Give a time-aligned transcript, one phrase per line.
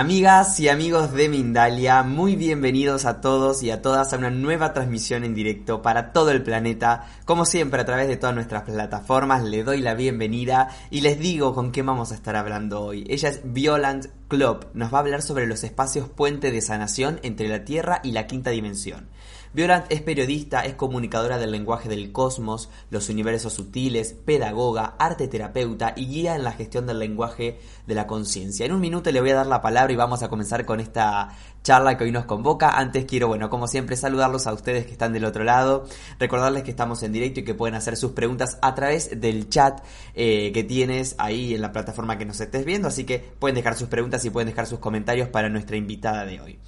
[0.00, 4.72] Amigas y amigos de Mindalia, muy bienvenidos a todos y a todas a una nueva
[4.72, 7.04] transmisión en directo para todo el planeta.
[7.26, 11.54] Como siempre, a través de todas nuestras plataformas, le doy la bienvenida y les digo
[11.54, 13.04] con qué vamos a estar hablando hoy.
[13.10, 17.48] Ella es Violant Club, nos va a hablar sobre los espacios puente de sanación entre
[17.48, 19.10] la Tierra y la quinta dimensión.
[19.52, 25.92] Violant es periodista, es comunicadora del lenguaje del cosmos, los universos sutiles, pedagoga, arte terapeuta
[25.96, 28.64] y guía en la gestión del lenguaje de la conciencia.
[28.64, 31.30] En un minuto le voy a dar la palabra y vamos a comenzar con esta
[31.64, 32.78] charla que hoy nos convoca.
[32.78, 35.84] Antes quiero, bueno, como siempre, saludarlos a ustedes que están del otro lado,
[36.20, 39.80] recordarles que estamos en directo y que pueden hacer sus preguntas a través del chat
[40.14, 43.74] eh, que tienes ahí en la plataforma que nos estés viendo, así que pueden dejar
[43.74, 46.58] sus preguntas y pueden dejar sus comentarios para nuestra invitada de hoy.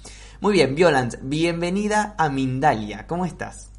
[0.43, 3.07] Muy bien, Violant, bienvenida a Mindalia.
[3.07, 3.71] ¿Cómo estás?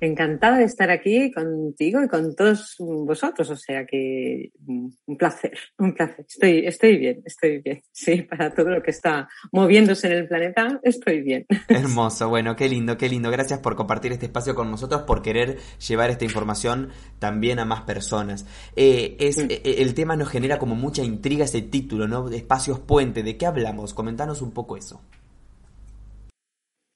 [0.00, 5.56] Encantada de estar aquí contigo y con todos vosotros, o sea que mm, un placer,
[5.78, 6.26] un placer.
[6.28, 7.80] Estoy, estoy bien, estoy bien.
[7.92, 11.46] Sí, para todo lo que está moviéndose en el planeta, estoy bien.
[11.68, 13.30] Hermoso, bueno, qué lindo, qué lindo.
[13.30, 16.88] Gracias por compartir este espacio con nosotros, por querer llevar esta información
[17.20, 18.44] también a más personas.
[18.74, 19.46] Eh, es, mm.
[19.50, 22.28] eh, el tema nos genera como mucha intriga ese título, ¿no?
[22.28, 23.94] Espacios puente, ¿de qué hablamos?
[23.94, 25.00] Comentanos un poco eso.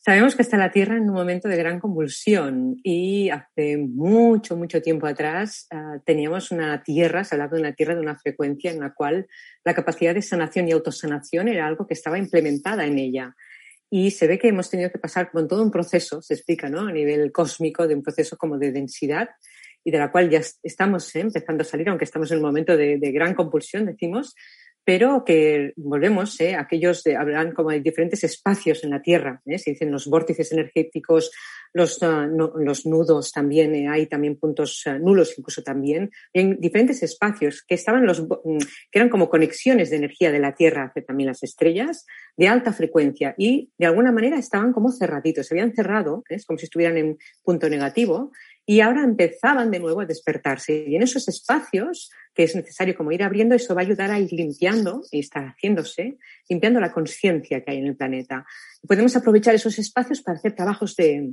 [0.08, 4.80] Sabemos que está la Tierra en un momento de gran convulsión y hace mucho, mucho
[4.80, 8.80] tiempo atrás ah, teníamos una Tierra, se hablaba de una Tierra de una frecuencia en
[8.80, 9.28] la cual
[9.66, 13.36] la capacidad de sanación y autosanación era algo que estaba implementada en ella.
[13.90, 16.88] Y se ve que hemos tenido que pasar con todo un proceso, se explica, ¿no?
[16.88, 19.28] A nivel cósmico, de un proceso como de densidad
[19.84, 21.20] y de la cual ya estamos ¿eh?
[21.20, 24.34] empezando a salir, aunque estamos en un momento de, de gran compulsión, decimos,
[24.88, 26.54] pero que volvemos, ¿eh?
[26.54, 29.58] aquellos de, hablan como de diferentes espacios en la Tierra, ¿eh?
[29.58, 31.30] se dicen los vórtices energéticos,
[31.72, 37.02] los, uh, los nudos también, eh, hay también puntos uh, nulos incluso también, en diferentes
[37.02, 38.58] espacios que estaban los, mm,
[38.90, 42.06] que eran como conexiones de energía de la Tierra hacia también las estrellas,
[42.36, 46.58] de alta frecuencia y de alguna manera estaban como cerraditos, se habían cerrado, es como
[46.58, 48.32] si estuvieran en punto negativo
[48.64, 50.84] y ahora empezaban de nuevo a despertarse.
[50.86, 54.20] Y en esos espacios que es necesario como ir abriendo, eso va a ayudar a
[54.20, 56.18] ir limpiando, y está haciéndose,
[56.48, 58.46] limpiando la conciencia que hay en el planeta.
[58.86, 61.32] Podemos aprovechar esos espacios para hacer trabajos de,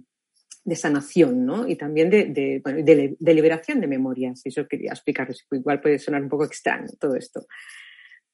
[0.66, 1.68] de sanación, ¿no?
[1.68, 4.42] Y también de, de, liberación de memorias.
[4.44, 5.46] Eso quería explicarles.
[5.52, 7.46] Igual puede sonar un poco extraño todo esto.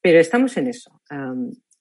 [0.01, 1.01] Pero estamos en eso.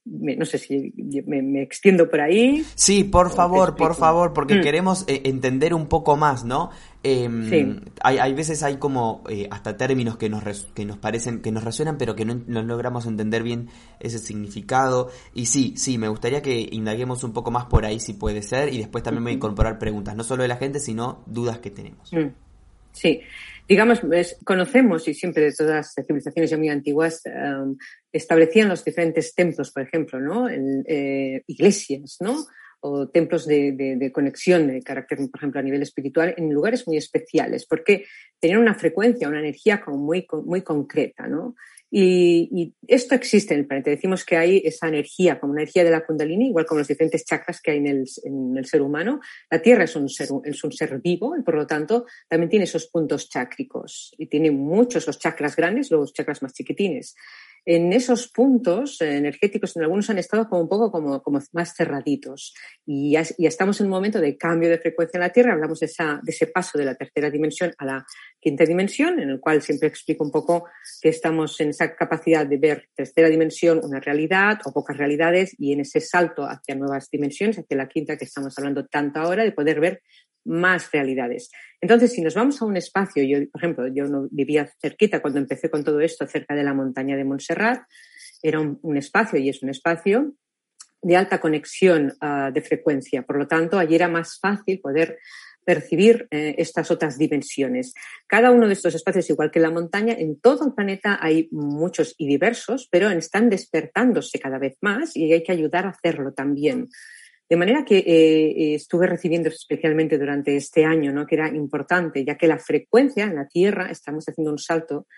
[0.05, 0.95] No sé si
[1.27, 2.65] me, extiendo por ahí.
[2.75, 4.63] Sí, por favor, por favor, porque mm.
[4.63, 6.71] queremos eh, entender un poco más, ¿no?
[7.03, 11.53] Em, hay, hay, veces hay como eh, hasta términos que nos, que nos parecen, que
[11.53, 13.69] nos resuenan, pero que no, logramos entender bien
[14.01, 15.11] ese significado.
[15.35, 18.73] Y sí, sí, me gustaría que indaguemos un poco más por ahí si puede ser,
[18.73, 21.71] y después también voy a incorporar preguntas, no solo de la gente, sino dudas que
[21.71, 22.13] tenemos.
[22.13, 22.29] Mm.
[22.93, 23.21] Sí,
[23.71, 24.03] digamos,
[24.45, 27.77] conocemos y siempre de todas las civilizaciones ya muy antiguas em,
[28.11, 30.49] establecían los diferentes templos, por ejemplo, ¿no?
[30.49, 32.47] Eh, iglesias, ¿no?
[32.81, 36.85] O templos de, de, de, conexión de carácter, por ejemplo, a nivel espiritual, en lugares
[36.89, 38.07] muy especiales, porque
[38.41, 41.55] tenían una frecuencia, una energía como muy, muy concreta, ¿no?
[41.91, 43.91] Y, y, esto existe en el planeta.
[43.91, 47.25] Decimos que hay esa energía, como una energía de la Kundalini, igual como los diferentes
[47.25, 49.21] chakras que hay en el, en el ser humano.
[49.51, 52.65] La Tierra es un, ser, es un ser vivo y por lo tanto también tiene
[52.65, 57.17] esos puntos chácricos y tiene muchos los chakras grandes, los chakras más chiquitines
[57.65, 62.55] en esos puntos energéticos, en algunos han estado como un poco como, como más cerraditos.
[62.87, 65.81] Y ya, ya, estamos en un momento de cambio de frecuencia en la Tierra, hablamos
[65.81, 65.91] de,
[66.27, 68.07] ese paso de la tercera dimensión a la
[68.41, 70.67] quinta dimensión, en el cual siempre explico un poco
[71.01, 75.73] que estamos en esa capacidad de ver tercera dimensión, una realidad o pocas realidades, y
[75.73, 79.53] en ese salto hacia nuevas dimensiones, hacia la quinta que estamos hablando tanto ahora, de
[79.53, 80.03] poder ver
[80.45, 81.51] más realidades.
[81.81, 85.39] Entonces, si nos vamos a un espacio, yo, por ejemplo, yo no vivía cerquita cuando
[85.39, 87.83] empecé con todo esto, cerca de la montaña de Montserrat,
[88.43, 90.35] era un, espacio y es un espacio
[91.03, 93.23] de alta conexión uh, de frecuencia.
[93.23, 95.19] Por lo tanto, allí era más fácil poder
[95.65, 97.95] percibir eh, estas otras dimensiones.
[98.27, 102.15] Cada uno de estos espacios, igual que la montaña, en todo el planeta hay muchos
[102.19, 106.89] y diversos, pero están despertándose cada vez más y hay que ayudar a hacerlo también.
[107.51, 111.27] De manera que eh, estuve recibiendo especialmente durante este año, ¿no?
[111.27, 115.09] que era importante, ya que la frecuencia en la Tierra, estamos haciendo un salto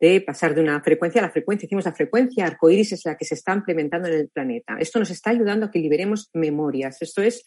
[0.00, 1.66] de pasar de una frecuencia a la frecuencia.
[1.66, 4.76] Decimos la frecuencia arcoíris es la que se está implementando en el planeta.
[4.78, 7.02] Esto nos está ayudando a que liberemos memorias.
[7.02, 7.44] Esto es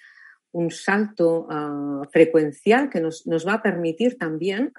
[0.52, 4.74] un salto uh, frecuencial que nos, nos, va a permitir también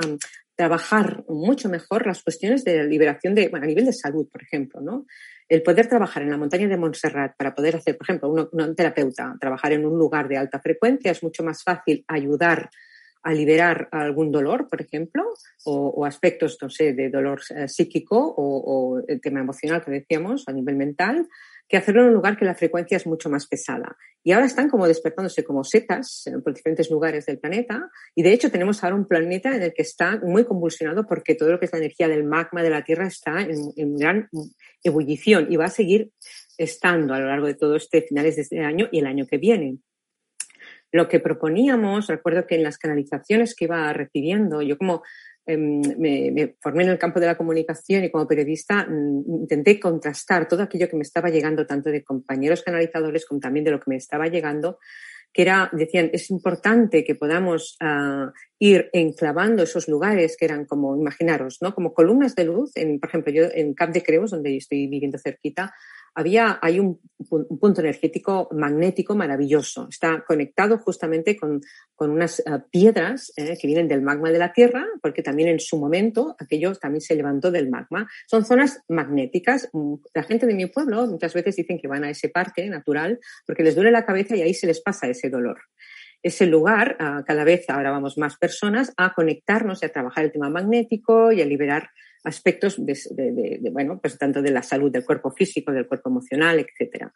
[0.54, 4.82] trabajar mucho mejor las cuestiones de liberación de, bueno, a nivel de salud, por ejemplo,
[4.82, 5.06] ¿no?
[5.48, 9.36] El poder trabajar en la montaña de Montserrat para poder hacer, por ejemplo, un, terapeuta,
[9.40, 12.70] trabajar en un lugar de alta frecuencia, es mucho más fácil ayudar
[13.22, 15.24] a liberar algún dolor, por ejemplo,
[15.64, 20.52] o, aspectos, no sé, de dolor eh, psíquico o, el tema emocional que decíamos a
[20.52, 21.26] nivel mental,
[21.68, 23.96] que hacerlo en un lugar que la frecuencia es mucho más pesada.
[24.22, 27.90] Y ahora están como despertándose como setas por diferentes lugares del planeta.
[28.14, 31.50] Y de hecho tenemos ahora un planeta en el que está muy convulsionado porque todo
[31.50, 34.28] lo que es la energía del magma de la Tierra está en, gran
[34.88, 36.10] ebullición y va a seguir
[36.58, 39.38] estando a lo largo de todo este finales de este año y el año que
[39.38, 39.78] viene.
[40.92, 45.02] Lo que proponíamos, recuerdo que en las canalizaciones que iba recibiendo, yo como
[45.48, 50.48] Em, me, formé en el campo de la comunicación y como periodista mm, intenté contrastar
[50.48, 53.88] todo aquello que me estaba llegando, tanto de compañeros canalizadores como también de lo que
[53.90, 54.80] me estaba llegando,
[55.32, 60.96] que era, decían, es importante que podamos ah, ir enclavando esos lugares que eran como,
[60.96, 61.74] imaginaros, ¿no?
[61.74, 65.18] Como columnas de luz, en, por ejemplo, yo en Cap de Creus, donde estoy viviendo
[65.18, 65.74] cerquita,
[66.16, 66.98] había, hay un,
[67.28, 69.88] punto energético magnético maravilloso.
[69.88, 71.60] Está conectado justamente con,
[71.98, 75.78] unas eh, piedras eh, que vienen del magma de la Tierra, porque también en su
[75.78, 78.08] momento aquello también se levantó del magma.
[78.26, 79.68] Son zonas magnéticas.
[79.72, 83.18] Mm, la gente de mi pueblo muchas veces dicen que van a ese parque natural
[83.46, 85.58] porque les duele la cabeza y ahí se les pasa ese dolor
[86.22, 90.32] ese lugar, ah, cada vez ahora vamos más personas a conectarnos y a trabajar el
[90.32, 91.90] tema magnético y a liberar
[92.26, 97.12] aspectos de, bueno, pues tanto de la salud del cuerpo físico, del cuerpo emocional, etcétera.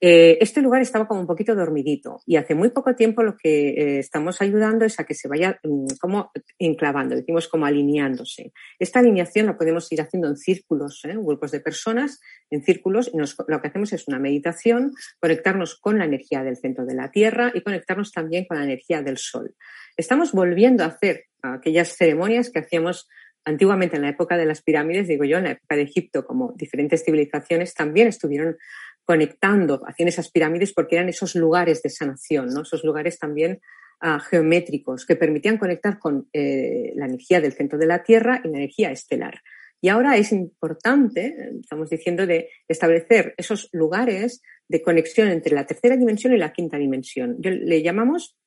[0.00, 3.70] Eh, este lugar estaba como un poquito dormidito y hace muy poco tiempo lo que
[3.70, 8.52] eh, estamos ayudando es a que se vaya mm, como enclavando, decimos como alineándose.
[8.78, 11.14] Esta alineación la podemos ir haciendo en círculos, ¿eh?
[11.16, 12.20] grupos de personas
[12.50, 16.84] en círculos y lo que hacemos es una meditación, conectarnos con la energía del centro
[16.84, 19.54] de la Tierra y conectarnos también con la energía del Sol.
[19.96, 23.08] Estamos volviendo a hacer aquellas ceremonias que hacíamos
[23.44, 26.52] antiguamente en la época de las pirámides, digo yo, en la época de Egipto, como
[26.56, 28.56] diferentes civilizaciones también estuvieron
[29.04, 32.62] conectando, hacían esas pirámides porque eran esos lugares de sanación, ¿no?
[32.62, 33.60] esos lugares también
[34.00, 38.48] ah, geométricos que permitían conectar con eh, la energía del centro de la Tierra y
[38.48, 39.40] la energía estelar.
[39.84, 45.94] Y ahora es importante, estamos diciendo, de establecer esos lugares de conexión entre la tercera
[45.94, 47.36] dimensión y la quinta dimensión.
[47.38, 48.38] Yo le llamamos,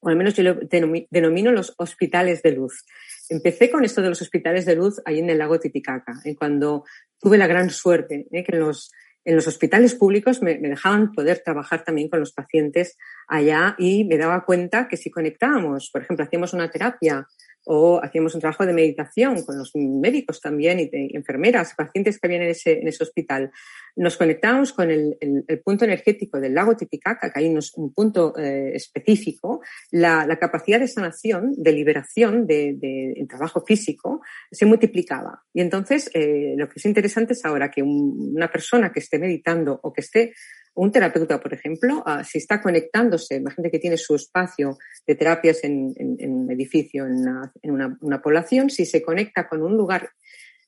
[0.00, 0.54] o al menos yo lo
[1.10, 2.84] denomino los hospitales de luz.
[3.28, 6.84] Empecé con esto de los hospitales de luz ahí en el lago Titicaca, y cuando
[7.20, 8.44] tuve la gran suerte ¿eh?
[8.44, 8.90] que en los
[9.28, 12.96] en los hospitales públicos me, dejaban poder trabajar también con los pacientes
[13.26, 17.26] allá y me daba cuenta que si conectábamos, por ejemplo, hacíamos una terapia
[17.70, 22.42] o hacíamos un trabajo de meditación con los médicos también y enfermeras, pacientes que habían
[22.42, 23.50] en ese, en ese hospital.
[23.94, 25.18] Nos conectábamos con el,
[25.62, 29.60] punto energético del lago Titicaca, que hay un, punto eh, específico,
[29.90, 35.42] la, capacidad de sanación, de liberación de, de, trabajo físico se multiplicaba.
[35.52, 39.78] Y entonces, eh, lo que es interesante es ahora que una persona que esté meditando
[39.82, 40.32] o que esté
[40.78, 45.64] un terapeuta, por ejemplo, ah, si está conectándose, imagínate que tiene su espacio de terapias
[45.64, 47.52] en, un edificio, en, una,
[48.22, 50.10] población, si se conecta con un lugar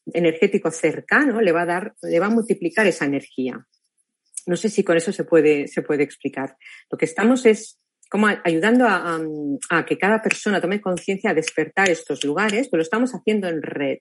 [0.06, 3.66] energético cercano, le va a dar, le va a multiplicar esa energía.
[4.46, 6.56] No sé si con eso se puede, se puede explicar.
[6.90, 9.20] Lo que estamos es como ayudando a,
[9.86, 13.98] que cada persona tome conciencia a despertar estos lugares, pero lo estamos haciendo en red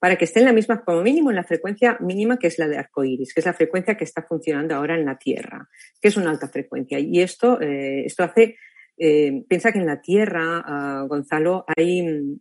[0.00, 2.66] para que esté en la misma, como mínimo, en la frecuencia mínima que es la
[2.66, 5.68] de arcoíris, que es la frecuencia que está funcionando ahora en la Tierra,
[6.00, 6.98] que es una alta frecuencia.
[6.98, 8.56] Y esto, eh, esto hace,
[8.98, 12.38] eh, piensa que en la Tierra, ah, Gonzalo, hay,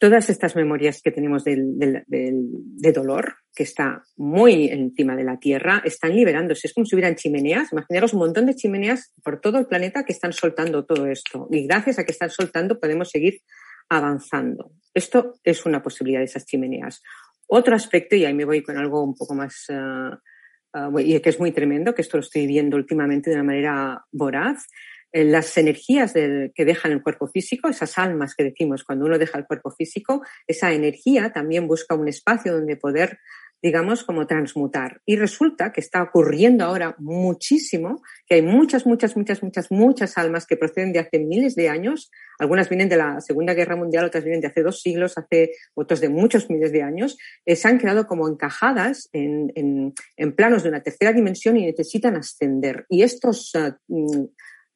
[0.00, 5.82] todas estas memorias que tenemos del, de dolor, que está muy encima de la Tierra,
[5.84, 6.66] están liberándose.
[6.66, 7.72] Es como si hubieran chimeneas.
[7.72, 11.48] Imaginaros un montón de chimeneas por todo el planeta que están soltando todo esto.
[11.50, 13.40] Y gracias a que están soltando podemos seguir
[13.88, 14.72] avanzando.
[14.94, 17.02] Esto es una posibilidad de esas chimeneas.
[17.46, 21.38] Otro aspecto, y ahí me voy con algo un poco más, uh, y que es
[21.38, 24.66] muy tremendo, que esto lo estoy viendo últimamente de una manera voraz,
[25.12, 29.46] las energías que dejan el cuerpo físico, esas almas que decimos cuando uno deja el
[29.46, 33.18] cuerpo físico, esa energía también busca un espacio donde poder
[33.62, 35.00] digamos, como transmutar.
[35.06, 40.46] Y resulta que está ocurriendo ahora muchísimo, que hay muchas, muchas, muchas, muchas, muchas almas
[40.46, 42.10] que proceden de hace miles de años.
[42.40, 46.00] Algunas vienen de la Segunda Guerra Mundial, otras vienen de hace dos siglos, hace otros
[46.00, 47.16] de muchos miles de años.
[47.46, 51.66] Eh, se han quedado como encajadas en, en, en, planos de una tercera dimensión y
[51.66, 52.84] necesitan ascender.
[52.88, 54.28] Y estos, uh,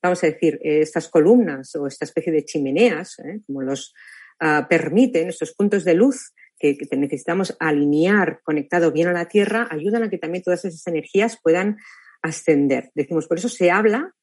[0.07, 3.95] vamos a decir, eh, estas columnas o esta especie de chimeneas, eh, como los
[4.41, 10.03] uh, permiten, estos puntos de luz, que, necesitamos alinear conectado bien a la Tierra, ayudan
[10.03, 11.77] a que también todas esas energías puedan
[12.23, 12.91] ascender.
[12.95, 14.15] Decimos, por eso se habla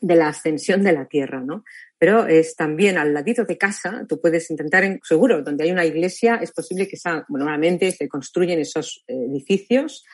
[0.00, 1.64] de la ascensión de la Tierra, ¿no?
[1.98, 5.84] Pero es también al ladito de casa, tú puedes intentar, en, seguro, donde hay una
[5.84, 10.04] iglesia, es posible que sea, normalmente se construyen esos edificios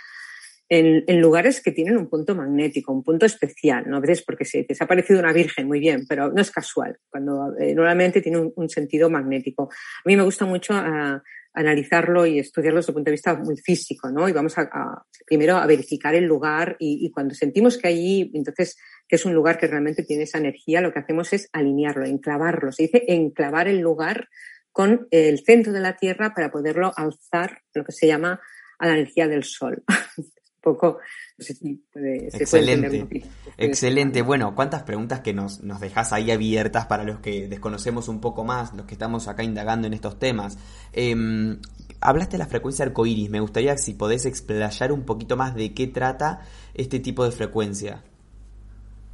[0.68, 3.98] en, lugares que tienen un punto magnético, un punto especial, ¿no?
[3.98, 6.98] A veces porque se, se ha parecido una virgen, muy bien, pero no es casual,
[7.10, 9.64] cuando eh, normalmente tiene un, sentido magnético.
[9.70, 13.56] A mí me gusta mucho ah, analizarlo y estudiarlo desde el punto de vista muy
[13.58, 14.28] físico, ¿no?
[14.28, 18.76] Y vamos a, primero a verificar el lugar y, y, cuando sentimos que allí, entonces,
[19.06, 22.72] que es un lugar que realmente tiene esa energía, lo que hacemos es alinearlo, enclavarlo.
[22.72, 24.28] Se dice enclavar el lugar
[24.72, 28.40] con el centro de la Tierra para poderlo alzar, lo que se llama
[28.78, 29.84] a la energía del Sol.
[30.64, 30.98] poco,
[31.36, 33.24] Excelente.
[33.58, 34.22] Excelente.
[34.22, 38.44] Bueno, cuántas preguntas que nos, nos dejas ahí abiertas para los que desconocemos un poco
[38.44, 40.58] más, los que estamos acá indagando en estos temas.
[40.92, 41.58] Em,
[42.00, 43.30] hablaste de la frecuencia arcoíris.
[43.30, 46.42] Me gustaría si podés explayar un poquito más de qué trata
[46.72, 48.04] este tipo de frecuencia.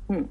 [0.09, 0.25] Hmm.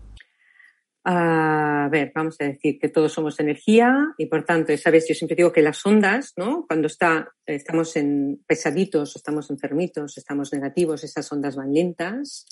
[1.06, 5.36] A ver, vamos a decir que todos somos energía y por tanto, sabes, yo siempre
[5.36, 6.66] digo que las ondas, ¿no?
[6.68, 12.46] Cuando está, estamos en pesaditos, estamos enfermitos, estamos negativos, esas ondas van lentas,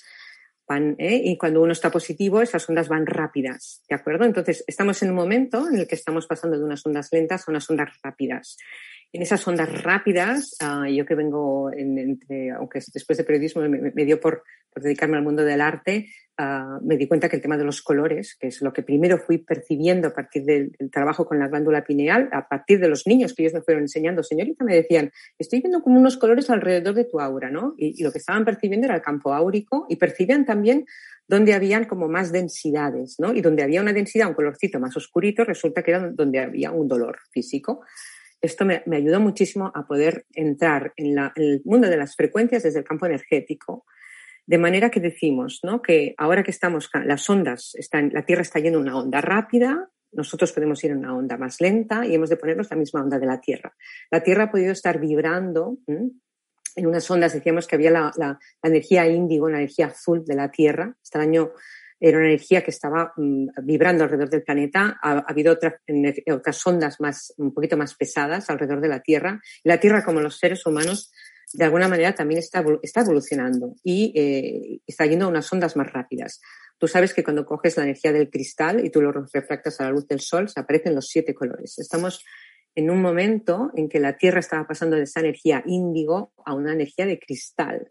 [0.67, 1.21] van, ¿eh?
[1.23, 4.25] y cuando uno está positivo, esas ondas van rápidas, ¿de acuerdo?
[4.25, 7.51] Entonces, estamos en un momento en el que estamos pasando de unas ondas lentas a
[7.51, 8.57] unas ondas rápidas.
[9.13, 14.19] En esas ondas rápidas, ah, yo que vengo, entre, aunque después de periodismo me, dio
[14.19, 14.43] por,
[14.75, 18.35] dedicarme al mundo del arte, ah, me di cuenta que el tema de los colores,
[18.39, 22.29] que es lo que primero fui percibiendo a partir del, trabajo con la glándula pineal,
[22.33, 25.81] a partir de los niños que ellos me fueron enseñando, señorita, me decían, estoy viendo
[25.81, 27.75] como unos colores alrededor de tu aura, ¿no?
[27.77, 30.85] Y, y lo que estaban percibiendo era el campo áurico y percibían también
[31.29, 33.33] donde habían como más densidades, ¿no?
[33.33, 36.87] Y donde había una densidad, un colorcito más oscurito, resulta que era donde había un
[36.87, 37.81] dolor físico
[38.41, 42.85] esto me, ayudó muchísimo a poder entrar en, el mundo de las frecuencias desde el
[42.85, 43.85] campo energético.
[44.45, 45.81] De manera que decimos, ¿no?
[45.81, 50.53] Que ahora que estamos, las ondas, están, la Tierra está yendo una onda rápida, nosotros
[50.53, 53.25] podemos ir en una onda más lenta y hemos de ponernos la misma onda de
[53.25, 53.75] la Tierra.
[54.09, 55.79] La Tierra ha podido estar vibrando
[56.77, 60.95] en unas ondas, decíamos que había la, energía índigo, la energía azul de la Tierra.
[61.01, 61.51] Hasta el año
[61.99, 64.97] era una energía que estaba mm, vibrando alrededor del planeta.
[65.01, 65.75] Ha, habido otras,
[66.31, 69.41] otras ondas más, un poquito más pesadas alrededor de la Tierra.
[69.63, 71.11] la Tierra, como los seres humanos,
[71.53, 75.91] de alguna manera también está, está evolucionando y eh, está yendo a unas ondas más
[75.91, 76.41] rápidas.
[76.77, 79.91] Tú sabes que cuando coges la energía del cristal y tú lo refractas a la
[79.91, 81.79] luz del sol, se aparecen los siete colores.
[81.79, 82.23] Estamos
[82.75, 86.73] en un momento en que la Tierra estaba pasando de esa energía índigo a una
[86.73, 87.89] energía de cristal.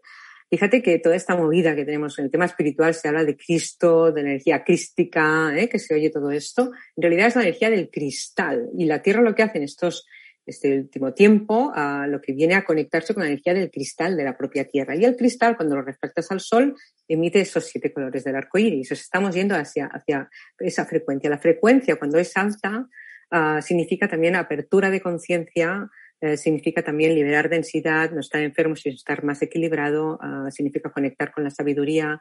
[0.49, 4.13] Fíjate que toda esta movida que tenemos en el tema espiritual se habla de Cristo,
[4.13, 5.67] de energía crística, ¿eh?
[5.67, 6.71] que se oye todo esto.
[6.95, 8.69] En realidad es la energía del cristal.
[8.77, 10.05] Y la Tierra lo que hace en estos,
[10.45, 14.23] este último tiempo, a lo que viene a conectarse con la energía del cristal de
[14.23, 14.95] la propia Tierra.
[14.95, 16.75] Y el cristal, cuando lo refractas al Sol,
[17.09, 18.89] emite esos siete colores del arco iris.
[18.93, 21.29] estamos yendo hacia, hacia esa frecuencia.
[21.29, 22.87] La frecuencia, cuando es alta,
[23.31, 25.89] uh, significa también apertura de conciencia,
[26.21, 31.31] eh, significa también liberar densidad, no estar enfermo, sino estar más equilibrado, uh, significa conectar
[31.31, 32.19] con la sabiduría,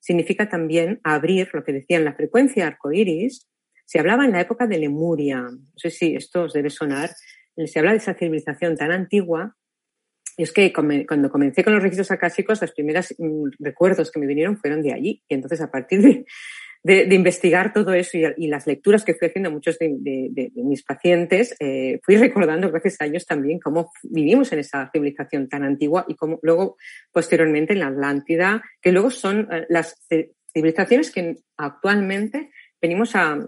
[0.00, 3.48] significa también abrir lo que decían la frecuencia arcoíris.
[3.84, 7.10] Se hablaba en la época de Lemuria, no sé si esto os debe sonar,
[7.64, 9.56] se habla de esa civilización tan antigua.
[10.36, 14.26] Y es que cuando comencé con los registros acásicos, los primeros mm, recuerdos que me
[14.26, 15.22] vinieron fueron de allí.
[15.28, 16.26] Y entonces, a partir de,
[16.82, 22.00] de, investigar todo eso y, las lecturas que fui haciendo muchos de, mis pacientes, eh,
[22.02, 26.38] fui recordando gracias a ellos también cómo vivimos en esa civilización tan antigua y cómo
[26.42, 26.76] luego,
[27.12, 29.96] posteriormente, en la Atlántida, que luego son eh, las
[30.52, 33.38] civilizaciones que actualmente venimos a,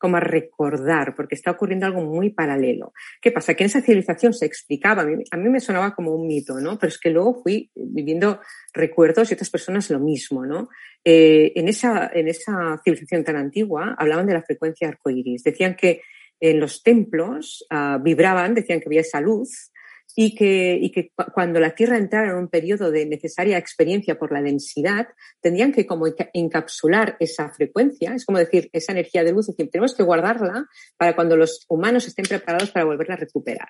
[0.00, 2.94] como a recordar, porque está ocurriendo algo muy paralelo.
[3.20, 3.52] ¿Qué pasa?
[3.52, 6.78] Que en esa civilización se explicaba, a mí, me sonaba como un mito, ¿no?
[6.78, 8.40] Pero es que luego fui viviendo
[8.72, 10.70] recuerdos y otras personas lo mismo, ¿no?
[11.04, 15.44] Eh, en, esa, en esa civilización tan antigua hablaban de la frecuencia arcoíris.
[15.44, 16.00] Decían que
[16.40, 19.69] en los templos ah, vibraban, decían que había esa luz,
[20.16, 24.32] y que, y que cuando la Tierra entrara en un periodo de necesaria experiencia por
[24.32, 25.08] la densidad,
[25.40, 29.70] tendrían que como encapsular esa frecuencia, es como decir, esa energía de luz, es decir,
[29.70, 33.68] tenemos que guardarla para cuando los humanos estén preparados para volverla a recuperar.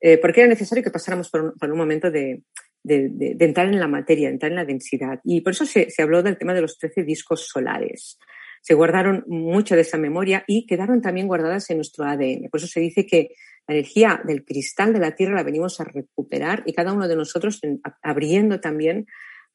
[0.00, 2.42] Eh, porque era necesario que pasáramos por un, momento de,
[2.82, 5.20] de, de, entrar en la materia, de entrar en la densidad.
[5.24, 8.18] Y por eso se, se habló del tema de los 13 discos solares
[8.66, 12.48] se guardaron mucho de esa memoria y quedaron también guardadas en nuestro ADN.
[12.50, 13.28] Por eso se dice que
[13.68, 17.16] la energía del cristal de la Tierra la venimos a recuperar y cada uno de
[17.16, 17.60] nosotros
[18.02, 19.06] abriendo también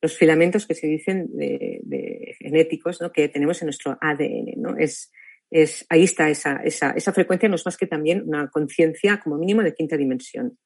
[0.01, 4.53] los filamentos que se dicen de, genéticos que tenemos en nuestro ADN.
[4.57, 4.75] ¿no?
[4.77, 5.11] Es,
[5.49, 9.37] es, ahí está esa, esa, esa frecuencia, no es más que también una conciencia como
[9.37, 10.57] mínimo de quinta dimensión.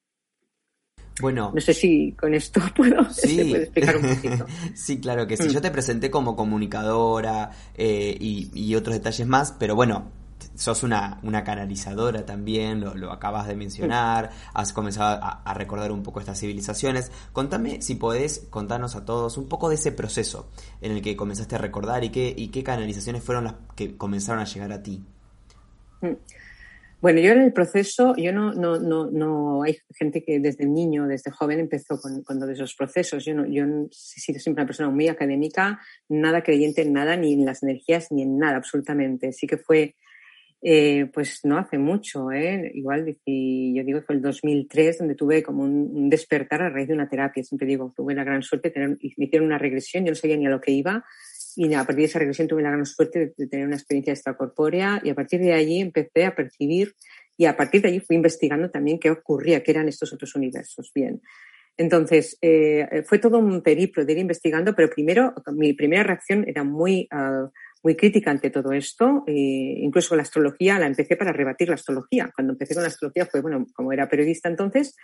[1.21, 1.51] Bueno.
[1.53, 3.53] No sé si con esto puedo sí.
[3.55, 4.45] explicar un poquito.
[4.73, 5.49] sí, claro que sí.
[5.49, 5.51] Mm.
[5.51, 10.11] Yo te presenté como comunicadora eh, y, y, otros detalles más, pero bueno,
[10.55, 16.19] sos una, una canalizadora también, lo, acabas de mencionar, has comenzado a, recordar un poco
[16.19, 17.11] estas civilizaciones.
[17.33, 20.49] Contame, si podés, contarnos a todos un poco de ese proceso
[20.81, 24.41] en el que comenzaste a recordar y qué, y qué canalizaciones fueron las que comenzaron
[24.41, 25.03] a llegar a ti.
[26.01, 26.13] Mm.
[27.05, 31.05] Bueno, yo en el proceso, yo no, no, no, no, hay gente que desde niño,
[31.05, 33.23] desde joven empezó con, con todos esos procesos.
[33.23, 37.45] Yo yo he sido siempre una persona muy académica, nada creyente en nada, ni en
[37.45, 39.33] las energías, ni en nada, absolutamente.
[39.33, 39.95] Sí que fue,
[40.67, 42.71] eh, pues no hace mucho, ¿eh?
[42.73, 47.07] igual, yo digo fue el 2003 donde tuve como un, despertar a raíz de una
[47.07, 47.43] terapia.
[47.43, 50.37] Siempre digo, tuve la gran suerte de tener, me hicieron una regresión, yo no sabía
[50.37, 51.05] ni a lo que iba
[51.55, 54.99] y a partir de esa regresión tuve la gran suerte de, tener una experiencia extracorpórea
[55.03, 56.95] y a partir de allí empecé a percibir
[57.37, 60.91] y a partir de allí fui investigando también qué ocurría, qué eran estos otros universos.
[60.95, 61.21] Bien.
[61.77, 66.63] Entonces, eh, fue todo un periplo de ir investigando, pero primero, mi primera reacción era
[66.63, 67.51] muy, uh,
[67.85, 69.23] muy crítica ante todo esto.
[69.27, 72.31] Eh, incluso la astrología la empecé para rebatir la astrología.
[72.35, 74.95] Cuando empecé con la astrología fue, bueno, como era periodista entonces,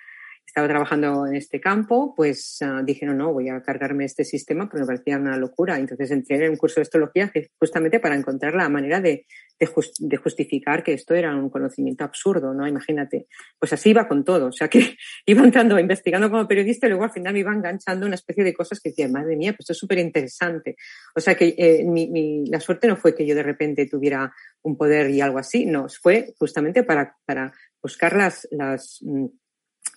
[0.51, 4.65] estaba trabajando en este campo, pues uh, dije, no, no, voy a cargarme este sistema
[4.65, 5.79] porque me parecía una locura.
[5.79, 9.25] Entonces entré en un curso de astrología justamente para encontrar la manera de,
[9.57, 12.67] de, justificar que esto era un conocimiento absurdo, ¿no?
[12.67, 13.27] Imagínate.
[13.57, 14.47] Pues así iba con todo.
[14.47, 18.05] O sea que iba entrando, investigando como periodista y luego al final me iba enganchando
[18.05, 20.75] una especie de cosas que decía, madre mía, pues esto es súper interesante.
[21.15, 24.33] O sea que eh, mi, mi, la suerte no fue que yo de repente tuviera
[24.63, 29.27] un poder y algo así, no, fue justamente para, para buscar las, las mm,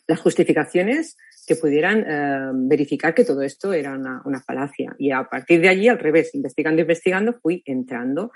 [0.06, 4.94] las justificaciones que pudieran eh, verificar que todo esto era una, una, falacia.
[4.98, 8.32] Y a partir de allí, al revés, investigando, investigando, fui entrando.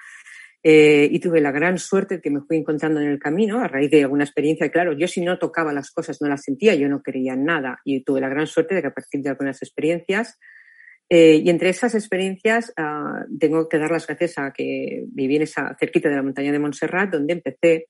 [0.62, 3.90] Eh, y tuve la gran suerte que me fui encontrando en el camino a raíz
[3.90, 4.70] de alguna experiencia.
[4.70, 7.78] Claro, yo si no tocaba las cosas, no las sentía, yo no creía en nada.
[7.84, 10.38] Y tuve la gran suerte de que a partir de algunas experiencias,
[11.10, 15.42] eh, y entre esas experiencias, uh, tengo que dar las gracias a que viví en
[15.42, 17.86] esa cerquita de la montaña de Montserrat, donde empecé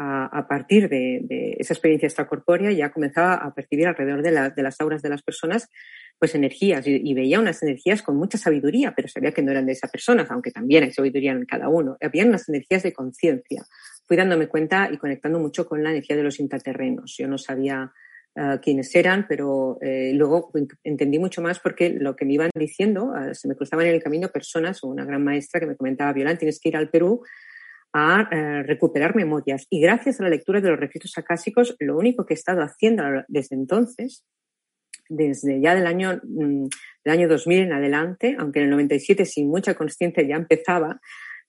[0.00, 5.08] a, partir de, esa experiencia extracorpórea ya comenzaba a percibir alrededor de, las auras de
[5.08, 5.68] las personas
[6.18, 9.72] pues energías y, veía unas energías con mucha sabiduría, pero sabía que no eran de
[9.72, 11.96] esas personas, aunque también hay sabiduría en cada uno.
[12.00, 13.64] Había unas energías de conciencia.
[14.06, 17.16] Fui dándome cuenta y conectando mucho con la energía de los intraterrenos.
[17.18, 17.92] Yo no sabía
[18.36, 20.50] uh, quiénes eran, pero eh, luego
[20.82, 24.02] entendí mucho más porque lo que me iban diciendo, uh, se me cruzaban en el
[24.02, 27.22] camino personas o una gran maestra que me comentaba, Violán, tienes que ir al Perú
[27.92, 29.66] a eh, recuperar memorias.
[29.70, 33.02] Y gracias a la lectura de los registros acásicos, lo único que he estado haciendo
[33.28, 34.24] desde entonces,
[35.08, 36.66] desde ya del año, mm,
[37.04, 41.00] del año 2000 en adelante, aunque en el 97 sin mucha conciencia ya empezaba,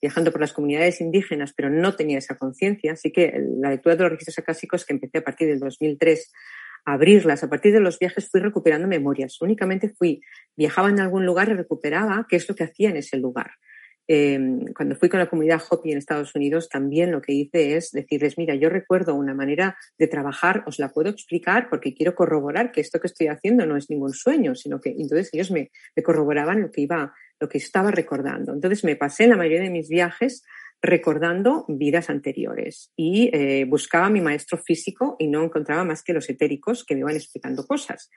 [0.02, 2.94] viajando por las comunidades indígenas, pero no tenía esa conciencia.
[2.94, 6.32] Así que la lectura de los registros acásicos que empecé a partir del 2003
[6.86, 9.42] a abrirlas, a partir de los viajes fui recuperando memorias.
[9.42, 10.22] Únicamente fui,
[10.56, 13.52] viajaba en algún lugar y recuperaba qué es lo que hacía en ese lugar.
[14.12, 17.92] Em, cuando fui con la comunidad Hopi en Estados Unidos, también lo que hice es
[17.92, 22.72] decirles, mira, yo recuerdo una manera de trabajar, os la puedo explicar porque quiero corroborar
[22.72, 25.70] que esto que estoy haciendo no es ningún sueño, sino que entonces ellos me,
[26.04, 28.52] corroboraban lo que iba, lo que estaba recordando.
[28.52, 30.42] Entonces me pasé la mayoría de mis viajes
[30.82, 36.14] recordando vidas anteriores y eh, buscaba a mi maestro físico y no encontraba más que
[36.14, 38.10] los etéricos que me iban explicando cosas.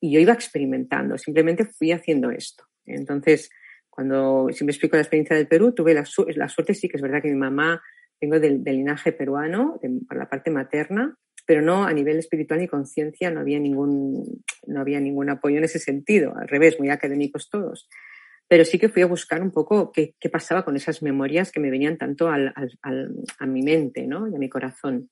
[0.00, 2.64] Y yo iba experimentando, simplemente fui haciendo esto.
[2.86, 3.50] Entonces,
[3.98, 7.30] cuando siempre explico la experiencia del Perú, tuve la, suerte, sí que es verdad que
[7.30, 7.82] mi mamá,
[8.20, 13.32] vengo del, linaje peruano, por la parte materna, pero no a nivel espiritual ni conciencia,
[13.32, 17.88] no había ningún, no había ningún apoyo en ese sentido, al revés, muy académicos todos.
[18.46, 21.68] Pero sí que fui a buscar un poco qué, pasaba con esas memorias que me
[21.68, 24.28] venían tanto al, a mi mente ¿no?
[24.28, 25.10] y a mi corazón.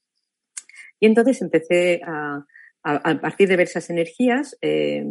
[1.01, 2.47] Y entonces empecé a,
[2.85, 5.05] a, partir de ver esas energías, eh,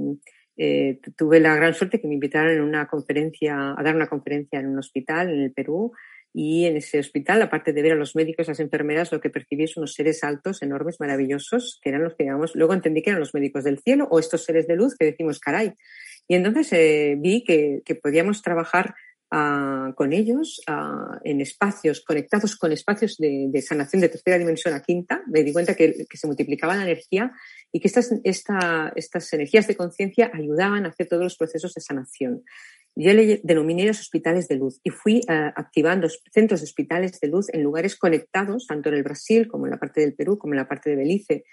[0.57, 4.59] eh, tuve la gran suerte que me invitaron en una conferencia, a dar una conferencia
[4.59, 5.91] en un hospital en el Perú
[6.33, 9.29] y en ese hospital, aparte de ver a los médicos y las enfermeras, lo que
[9.29, 13.11] percibí es unos seres altos, enormes, maravillosos, que eran los que digamos, luego entendí que
[13.11, 15.73] eran los médicos del cielo o estos seres de luz que decimos, caray.
[16.27, 18.95] Y entonces eh, vi que, que podíamos trabajar
[19.95, 20.61] con ellos
[21.23, 25.23] en espacios conectados con espacios de, sanación de tercera dimensión a quinta.
[25.27, 27.31] Me di cuenta que, se multiplicaba la energía
[27.75, 32.41] y que estas, estas energías de conciencia ayudaban a hacer todos los procesos de sanación.
[32.95, 37.27] Yo le denominé los hospitales de luz y fui eh, activando centros de hospitales de
[37.27, 40.53] luz en lugares conectados, tanto en el Brasil como en la parte del Perú, como
[40.53, 41.43] en la parte de Belice,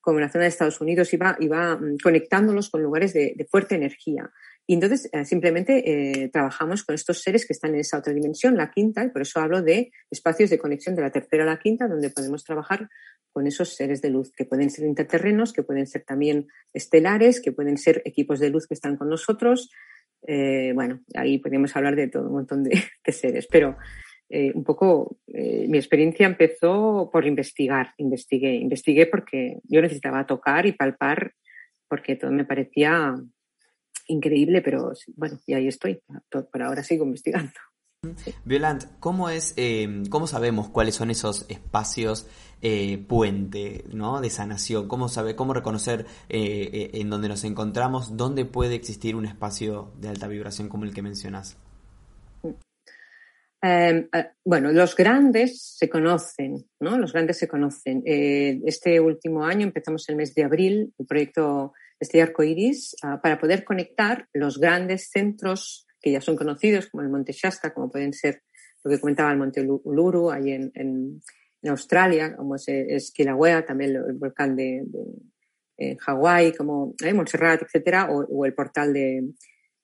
[0.00, 3.44] como en la zona de Estados Unidos, iba, iba mm, conectándolos con lugares de, de
[3.44, 4.30] fuerte energía.
[4.70, 5.82] Y entonces eh, simplemente
[6.22, 9.22] eh, trabajamos con estos seres que están en esa otra dimensión, la quinta, y por
[9.22, 12.86] eso hablo de espacios de conexión de la tercera a la quinta, donde podemos trabajar
[13.32, 17.50] con esos seres de luz, que pueden ser interterrenos, que pueden ser también estelares, que
[17.50, 19.70] pueden ser equipos de luz que están con nosotros.
[20.26, 22.78] Eh, bueno, ahí podemos hablar de todo un montón de,
[23.10, 23.74] seres, pero
[24.30, 31.32] un poco mi experiencia empezó por investigar, investigué, investigué porque yo necesitaba tocar y palpar
[31.88, 33.14] porque todo me parecía
[34.08, 37.52] increíble, pero bueno, y ahí estoy, por ahora sigo investigando.
[38.44, 42.28] Violant, ¿cómo es, eh, cómo sabemos cuáles son esos espacios
[42.62, 44.20] eh, puente, ¿no?
[44.20, 44.86] De sanación.
[44.86, 50.08] ¿Cómo sabe, cómo reconocer eh, en donde nos encontramos dónde puede existir un espacio de
[50.08, 51.56] alta vibración como el que mencionas?
[53.60, 54.08] Em,
[54.44, 56.96] bueno, los grandes se conocen, ¿no?
[56.98, 58.04] Los grandes se conocen.
[58.06, 63.38] este último año empezamos el mes de abril el proyecto Este Arco Iris ah, para
[63.38, 68.12] poder conectar los grandes centros que ya son conocidos, como el Monte Shasta, como pueden
[68.12, 68.42] ser
[68.84, 71.20] lo que comentaba el Monte Uluru, ahí en, en,
[71.68, 74.84] Australia, como es, es, Kilauea, también el, volcán de,
[75.76, 79.32] de Hawái, como eh, Montserrat, etcétera, o, el portal de,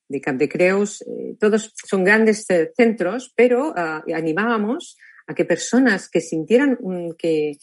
[0.07, 1.01] de Camp de Creus.
[1.01, 4.97] Eh, todos son grandes eh, centros, pero uh, animábamos
[5.27, 6.77] a que personas que sintieran
[7.17, 7.57] que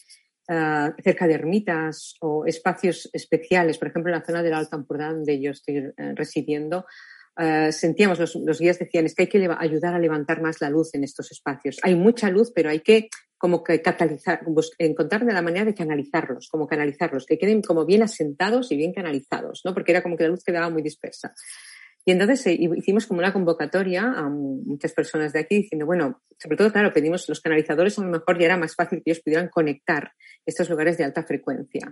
[0.49, 5.15] uh, cerca de ermitas o espacios especiales, por ejemplo, en la zona del Alto Ampurdán,
[5.15, 6.85] donde yo estoy residiendo,
[7.35, 10.69] eh, sentíamos, los, los, guías decían, es que hay que ayudar a levantar más la
[10.69, 11.77] luz en estos espacios.
[11.81, 14.41] Hay mucha luz, pero hay que como que catalizar,
[14.77, 19.63] encontrar la manera de canalizarlos, como canalizarlos, que queden como bien asentados y bien canalizados,
[19.65, 19.73] ¿no?
[19.73, 21.33] Porque era como que la luz quedaba muy dispersa.
[22.05, 26.57] Y entonces eh, hicimos como una convocatoria a muchas personas de aquí diciendo, bueno, sobre
[26.57, 29.49] todo, claro, pedimos los canalizadores, a lo mejor ya era más fácil que ellos pudieran
[29.49, 30.11] conectar
[30.45, 31.91] estos lugares de alta frecuencia.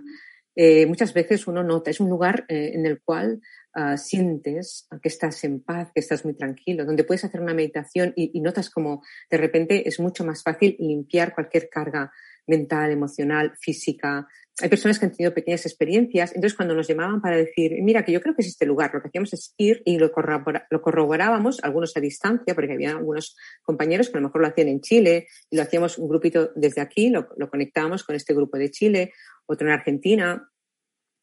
[0.54, 3.40] Eh, muchas veces uno nota, es un lugar eh, en el cual
[3.74, 8.12] uh, sientes que estás en paz, que estás muy tranquilo, donde puedes hacer una meditación
[8.16, 12.12] y, notas como de repente es mucho más fácil limpiar cualquier carga
[12.46, 14.26] mental, emocional, física.
[14.62, 18.12] Hay personas que han tenido pequeñas experiencias, entonces cuando nos llamaban para decir, mira, que
[18.12, 20.80] yo creo que es este lugar, lo que hacíamos es ir y lo, corrobora, lo
[20.80, 24.80] corroborábamos, algunos a distancia, porque había algunos compañeros que a lo mejor lo hacían en
[24.80, 28.70] Chile, y lo hacíamos un grupito desde aquí, lo, lo conectábamos con este grupo de
[28.70, 29.12] Chile,
[29.46, 30.48] otro en Argentina,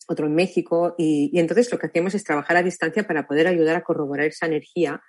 [0.07, 3.47] otro en México, y, y, entonces lo que hacíamos es trabajar a distancia para poder
[3.47, 5.01] ayudar a corroborar esa energía.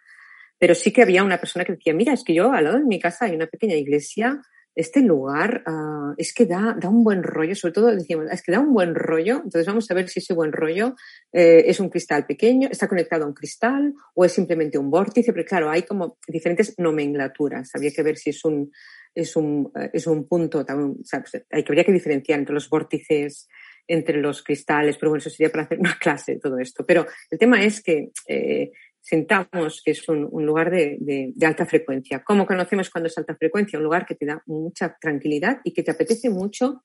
[0.58, 2.84] Pero sí que había una persona que decía, mira, es que yo al lado de
[2.84, 4.40] mi casa hay una pequeña iglesia,
[4.80, 8.60] este lugar uh, es que da, un buen rollo, sobre todo decíamos, es que da
[8.60, 10.96] un buen rollo, entonces vamos a ver si ese buen rollo
[11.32, 15.32] eh, es un cristal pequeño, está conectado a un cristal o es simplemente un vórtice,
[15.32, 18.72] pero claro, hay como diferentes nomenclaturas, había que ver si es un,
[19.14, 23.48] es un, eh, es un punto, pues, hay que, habría que diferenciar entre los vórtices,
[23.86, 26.86] entre los cristales, pero bueno, eso sería para hacer una clase todo esto.
[26.86, 32.22] Pero el tema es que eh, sentamos que es un, lugar de, de, alta frecuencia.
[32.24, 33.78] ¿Cómo conocemos cuando es alta frecuencia?
[33.78, 36.84] Un lugar que te da mucha tranquilidad y que te apetece mucho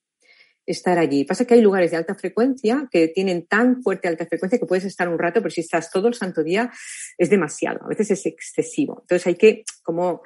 [0.65, 1.25] estar allí.
[1.25, 4.85] Pasa que hay lugares de alta frecuencia que tienen tan fuerte alta frecuencia que puedes
[4.85, 6.71] estar un rato, pero si estás todo el santo día
[7.17, 9.01] es demasiado, a veces es excesivo.
[9.01, 10.21] Entonces hay que como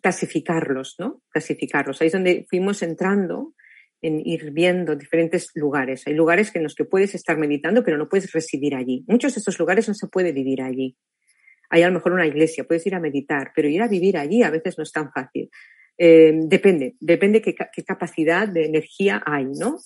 [0.00, 1.22] clasificarlos, ¿no?
[1.30, 2.00] Clasificarlos.
[2.00, 3.54] Ahí es donde fuimos entrando
[4.02, 6.06] en ir viendo diferentes lugares.
[6.06, 9.04] Hay lugares en los que puedes estar meditando, pero no puedes residir allí.
[9.08, 10.96] Muchos de estos lugares no se puede vivir allí.
[11.70, 14.42] Hay a lo mejor una iglesia, puedes ir a meditar, pero ir a vivir allí
[14.42, 15.50] a veces no es tan fácil.
[15.98, 19.78] Eh, depende, depende qué, qué, capacidad de energía hay, ¿no?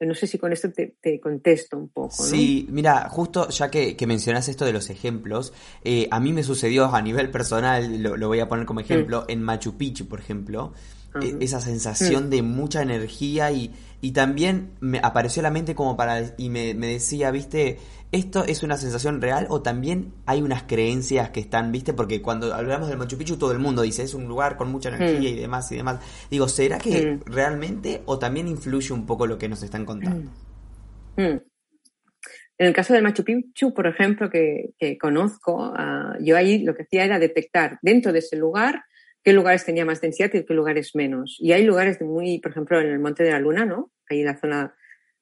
[0.00, 2.16] No sé si con esto te, te contesto un poco.
[2.18, 2.24] ¿no?
[2.24, 5.52] Sí, mira, justo ya que, que mencionas esto de los ejemplos,
[5.84, 9.22] eh, a mí me sucedió a nivel personal, lo, lo voy a poner como ejemplo,
[9.22, 9.30] mm.
[9.30, 10.72] en Machu Picchu, por ejemplo,
[11.20, 12.30] e-, esa sensación mm.
[12.30, 16.74] de mucha energía y, y, también me apareció a la mente como para y me,
[16.74, 17.78] me, decía, viste,
[18.12, 22.54] esto es una sensación real o también hay unas creencias que están, viste, porque cuando
[22.54, 25.34] hablamos del Machu Picchu todo el mundo dice es un lugar con mucha energía mm.
[25.34, 26.00] y demás y demás.
[26.30, 27.20] Digo, ¿será que mm.
[27.26, 30.30] realmente o también influye un poco lo que nos están contando?
[32.62, 36.74] En el caso del Machu Picchu, por ejemplo, que, que conozco, uh, yo ahí lo
[36.74, 38.84] que hacía era detectar dentro de ese lugar
[39.22, 41.36] qué lugares tenía más densidad y qué lugares menos.
[41.40, 43.90] Y hay lugares muy, por ejemplo, en el Monte de la Luna, ¿no?
[44.08, 44.74] Ahí la zona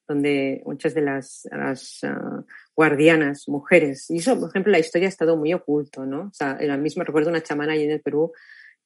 [0.07, 2.43] donde muchas de las, las uh,
[2.75, 6.23] guardianas, mujeres, y eso, por ejemplo, la historia ha estado muy oculto, ¿no?
[6.23, 8.33] O sea, en la misma, recuerdo una chamana ahí en el Perú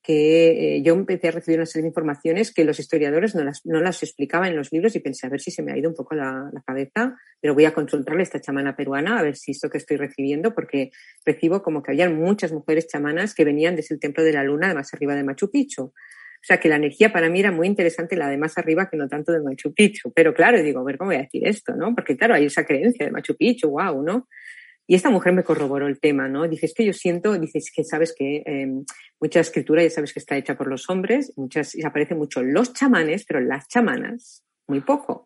[0.06, 3.66] que eh, yo empecé a recibir una serie de informaciones que los historiadores no las,
[3.66, 5.90] no las explicaban en los libros y pensé a ver si se me ha ido
[5.90, 9.36] un poco la, la, cabeza, pero voy a consultarle a esta chamana peruana a ver
[9.36, 10.92] si esto que estoy recibiendo, porque
[11.26, 14.68] recibo como que habían muchas mujeres chamanas que venían desde el Templo de la Luna,
[14.68, 15.84] de más arriba de Machu Picchu.
[16.46, 18.98] O sea que la energía para mí era muy interesante la de más arriba que
[18.98, 20.14] no tanto de Machu Picchu.
[20.14, 21.74] Pero claro, digo, a ver, ¿cómo voy a decir esto?
[21.76, 21.96] ¿no?
[21.96, 24.28] Porque claro, hay esa creencia de Machu Picchu, wow, ¿no?
[24.88, 26.48] Y esta mujer me corroboró el tema, ¿no?
[26.48, 28.68] Dice, es que yo siento, dices que sabes que eh,
[29.20, 32.74] mucha escritura ya sabes que está hecha por los hombres, muchas, y aparece mucho los
[32.74, 35.26] chamanes, pero las chamanas, muy poco.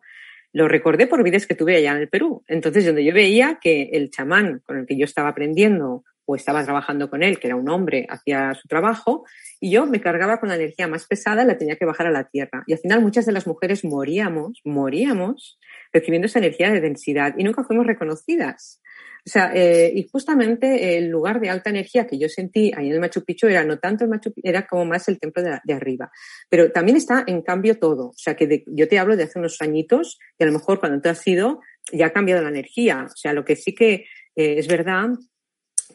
[0.52, 2.42] Lo recordé por vidas que tuve allá en el Perú.
[2.48, 6.62] Entonces, donde yo veía que el chamán con el que yo estaba aprendiendo, o estaba
[6.62, 9.24] trabajando con él, que era un hombre, hacía su trabajo,
[9.58, 12.28] y yo me cargaba con la energía más pesada, la tenía que bajar a la
[12.28, 12.62] tierra.
[12.68, 15.58] Y al final muchas de las mujeres moríamos, moríamos
[15.92, 18.79] recibiendo esa energía de densidad y nunca fuimos reconocidas.
[19.26, 22.94] O sea, eh, y justamente el lugar de alta energía que yo sentí ahí en
[22.94, 25.72] el Machu Picchu era no tanto el Machu Picchu, era como más el templo de,
[25.72, 26.10] arriba.
[26.48, 28.08] Pero también está en cambio todo.
[28.08, 31.00] O sea, que yo te hablo de hace unos añitos y a lo mejor cuando
[31.00, 31.60] tú has ido
[31.92, 33.06] ya ha cambiado la energía.
[33.06, 34.06] O sea, lo que sí que
[34.36, 35.10] eh, es verdad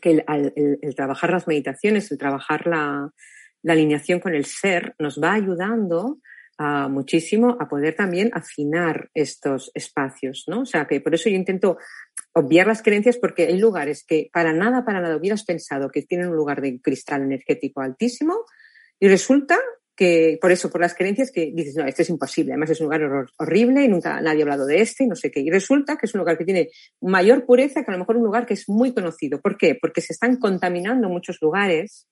[0.01, 3.11] que el, trabajar las meditaciones, el trabajar la,
[3.63, 6.19] la alineación con el ser nos va ayudando
[6.57, 10.61] a, muchísimo a poder también afinar estos espacios, ¿no?
[10.61, 11.77] O sea, que por eso yo intento
[12.33, 16.29] obviar las creencias porque hay lugares que para nada, para nada hubieras pensado que tienen
[16.29, 18.45] un lugar de cristal energético altísimo
[18.99, 19.57] y resulta
[19.95, 22.85] que por eso, por las creencias que dices, no, esto es imposible, además es un
[22.85, 25.39] lugar horrible y nunca nadie ha hablado de este y no sé qué.
[25.39, 26.69] Y resulta que es un lugar que tiene
[27.01, 29.39] mayor pureza que a lo mejor un lugar que es muy conocido.
[29.39, 29.77] ¿Por qué?
[29.79, 32.07] Porque se están contaminando muchos lugares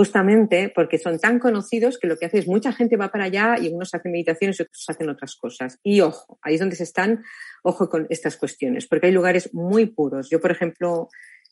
[0.00, 3.56] justamente porque son tan conocidos que lo que hace es mucha gente va para allá
[3.60, 5.78] y unos hacen meditaciones y otros hacen otras cosas.
[5.82, 7.22] Y ojo, ahí es donde se están,
[7.62, 10.30] ojo con estas cuestiones, porque hay lugares muy puros.
[10.30, 11.10] Yo, por ejemplo,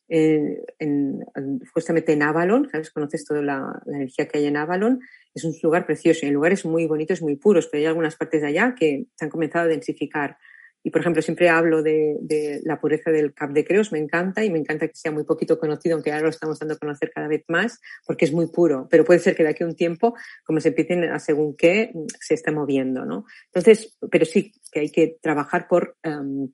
[0.09, 1.27] en,
[1.75, 2.91] justamente en Avalon, ¿sabes?
[2.91, 5.01] Conoces toda la, la, energía que hay en Avalon.
[5.35, 8.49] Es un lugar precioso, hay lugares muy bonitos, muy puros, pero hay algunas partes de
[8.49, 10.39] allá que se han comenzado a densificar.
[10.83, 14.51] Y, por ejemplo, siempre hablo de, la pureza del Cap de Creos, me encanta y
[14.51, 17.29] me encanta que sea muy poquito conocido, aunque ahora lo estamos dando a conocer cada
[17.29, 18.87] vez más, porque es muy puro.
[18.91, 20.15] Pero puede ser que de aquí a un tiempo,
[20.45, 23.25] como se empiecen a según qué, se esté moviendo, ¿no?
[23.47, 26.49] Entonces, pero sí que hay que trabajar por em,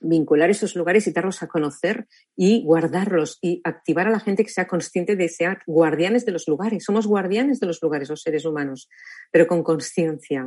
[0.00, 4.50] vincular esos lugares y darlos a conocer y guardarlos y activar a la gente que
[4.50, 6.84] sea consciente de ser guardianes de los lugares.
[6.84, 8.88] Somos guardianes de los lugares, los seres humanos,
[9.30, 10.46] pero con conciencia.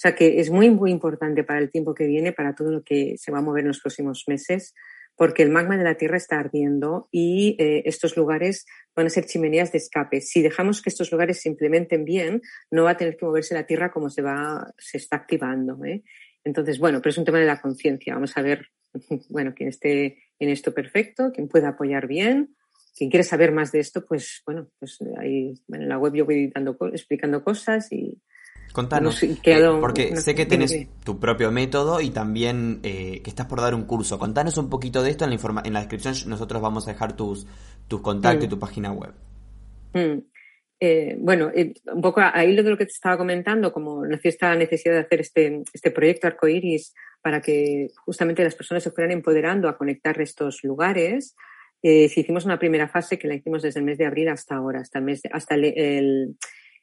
[0.00, 2.82] O sea que es muy, muy importante para el tiempo que viene, para todo lo
[2.82, 4.72] que se va a mover en los próximos meses,
[5.14, 8.64] porque el magma de la Tierra está ardiendo y eh, estos lugares
[8.96, 10.22] van a ser chimeneas de escape.
[10.22, 13.66] Si dejamos que estos lugares se implementen bien, no va a tener que moverse la
[13.66, 15.84] Tierra como se va, se está activando.
[15.84, 16.02] ¿eh?
[16.44, 18.14] Entonces, bueno, pero es un tema de la conciencia.
[18.14, 18.68] Vamos a ver,
[19.28, 22.56] bueno, quien esté en esto perfecto, quien pueda apoyar bien.
[22.96, 26.36] Quien quiere saber más de esto, pues bueno, pues ahí en la web yo voy
[26.36, 28.18] editando, explicando cosas y,
[28.72, 29.36] Contanos, eh,
[29.80, 33.84] porque sé que tienes tu propio método y también eh, que estás por dar un
[33.84, 34.18] curso.
[34.18, 36.14] Contanos un poquito de esto en la, en la descripción.
[36.28, 37.46] Nosotros vamos a dejar tus,
[37.88, 38.50] tus contactos y mm.
[38.50, 39.12] tu página web.
[39.92, 40.22] Mm.
[40.78, 41.50] Eh, bueno,
[41.92, 45.00] un poco ahí lo de lo que te estaba comentando, como nació esta necesidad de
[45.00, 50.18] hacer este, este proyecto Arcoiris para que justamente las personas se fueran empoderando a conectar
[50.20, 51.34] estos lugares.
[51.82, 55.00] hicimos una primera fase que la hicimos desde el mes de abril hasta ahora, hasta
[55.00, 56.36] el mes hasta el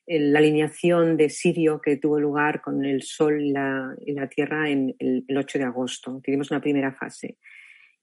[0.07, 3.95] la alineación de Sirio que tuvo lugar con el Sol y la,
[4.33, 6.21] Tierra en el, 8 de agosto.
[6.23, 7.37] Tuvimos una primera fase.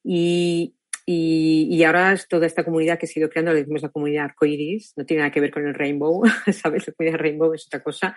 [0.02, 0.74] Y,
[1.06, 4.26] y, ahora es toda esta comunidad que se ha ido creando, le decimos la comunidad
[4.26, 6.86] arcoiris, no tiene nada que ver con el Rainbow, ¿sabes?
[6.86, 8.16] La comunidad Rainbow es otra cosa.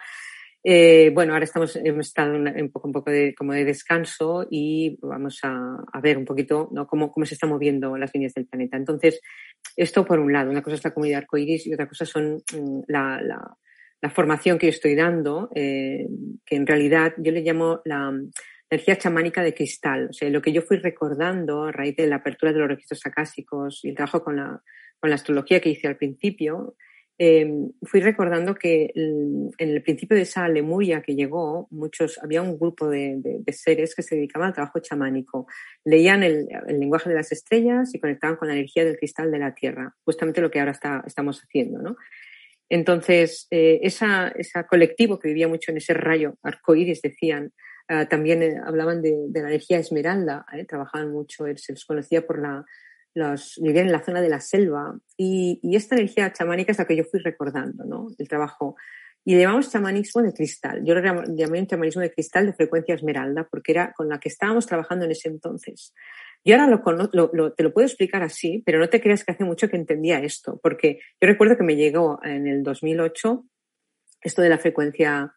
[0.64, 4.98] Eh, bueno, ahora estamos, hemos estado un poco, un poco de, como de descanso y
[5.02, 6.88] vamos a, a ver un poquito ¿no?
[6.88, 8.76] cómo, cómo se están moviendo las líneas del planeta.
[8.76, 9.22] Entonces,
[9.78, 12.82] esto por un lado, una cosa es la comunidad arcoiris y otra cosa son mm,
[12.88, 13.58] la, la
[14.02, 16.08] la formación que yo estoy dando, eh,
[16.46, 18.14] que en realidad yo le llamo la,
[18.70, 20.08] energía chamánica de cristal.
[20.10, 23.06] O sea, lo que yo fui recordando a raíz de la apertura de los registros
[23.06, 24.62] acásicos y el trabajo con la,
[25.00, 26.76] con la astrología que hice al principio,
[27.20, 27.50] eh,
[27.82, 32.90] fui recordando que en el principio de esa Lemuria que llegó, muchos, había un grupo
[32.90, 35.48] de, de, seres que se dedicaban al trabajo chamánico.
[35.84, 39.40] Leían el, el, lenguaje de las estrellas y conectaban con la energía del cristal de
[39.40, 41.96] la Tierra, justamente lo que ahora está, estamos haciendo, ¿no?
[42.70, 44.34] Entonces, eh, esa,
[44.70, 47.54] colectivo que vivía mucho en ese rayo arcoíris, decían,
[47.88, 50.66] ah, también eh, hablaban de, la energía esmeralda, ¿eh?
[50.66, 52.66] trabajaban mucho, se les conocía por la,
[53.14, 56.86] los, vivían en la zona de la selva, y, y, esta energía chamánica es la
[56.86, 58.08] que yo fui recordando, ¿no?
[58.18, 58.76] El trabajo.
[59.24, 60.86] Y le llamamos chamanismo de cristal.
[60.86, 64.30] Yo lo llamé un chamanismo de cristal de frecuencia esmeralda porque era con la que
[64.30, 65.94] estábamos trabajando en ese entonces.
[66.48, 66.68] Y ahora
[67.12, 70.20] lo, te lo puedo explicar así, pero no te creas que hace mucho que entendía
[70.20, 73.44] esto, porque yo recuerdo que me llegó en el 2008
[74.22, 75.36] esto de la frecuencia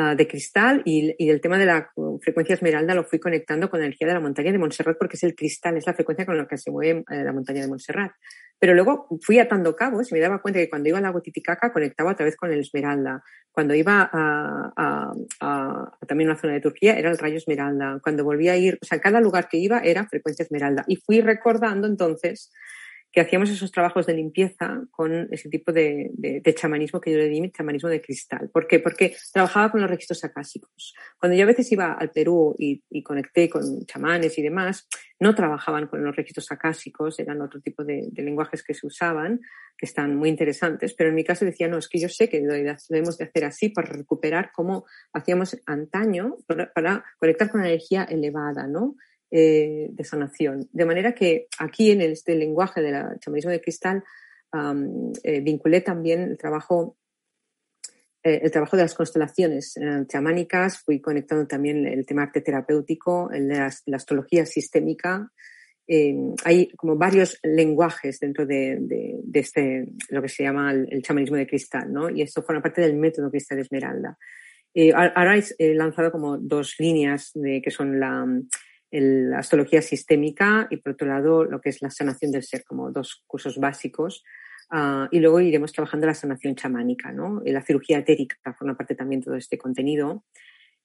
[0.00, 1.90] ah, de cristal y, y, el tema de la
[2.22, 5.24] frecuencia esmeralda lo fui conectando con la energía de la montaña de Montserrat porque es
[5.24, 8.12] el cristal, es la frecuencia con la que se mueve eh, la montaña de Montserrat.
[8.60, 11.72] Pero luego fui atando cabos y me daba cuenta que cuando iba al lago Titicaca
[11.72, 13.22] conectaba otra vez con el Esmeralda.
[13.52, 18.00] Cuando iba a, a, a, también a una zona de Turquía era el rayo Esmeralda.
[18.02, 20.84] Cuando volvía a ir, o sea, cada lugar que iba era frecuencia Esmeralda.
[20.88, 22.50] Y fui recordando entonces
[23.10, 26.10] que hacíamos esos trabajos de limpieza con ese tipo de,
[26.54, 28.50] chamanismo que yo le di, chamanismo de cristal.
[28.50, 28.80] ¿Por qué?
[28.80, 30.94] Porque trabajaba con los registros acásicos.
[31.18, 34.86] Cuando yo a veces iba al Perú y, conecté con chamanes y demás,
[35.20, 39.40] no trabajaban con los registros acásicos, eran otro tipo de, lenguajes que se usaban,
[39.76, 42.40] que están muy interesantes, pero en mi caso decía, no, es que yo sé que
[42.40, 48.04] debemos de hacer así para recuperar cómo hacíamos antaño, para, para conectar con la energía
[48.04, 48.96] elevada, ¿no?
[49.30, 50.70] Eh, de sanación.
[50.72, 54.02] De manera que aquí en este lenguaje del chamanismo de cristal
[55.22, 56.96] eh, vinculé también el trabajo
[58.22, 59.74] eh, el trabajo de las constelaciones
[60.08, 65.30] chamánicas, fui conectando también el tema arte terapéutico, el de la, astrología sistémica.
[66.44, 68.80] hay como varios lenguajes dentro de,
[69.34, 72.08] este, lo que se llama el, chamanismo de cristal, ¿no?
[72.08, 74.16] Y esto forma parte del método Cristal Esmeralda.
[74.94, 78.26] ahora he lanzado como dos líneas de, que son la,
[78.90, 82.90] la astrología sistémica y por otro lado lo que es la sanación del ser, como
[82.90, 84.24] dos cursos básicos.
[84.70, 87.42] Ah, y luego iremos trabajando la sanación chamánica, ¿no?
[87.44, 90.24] Y la cirugía etérica forma parte también de todo este contenido.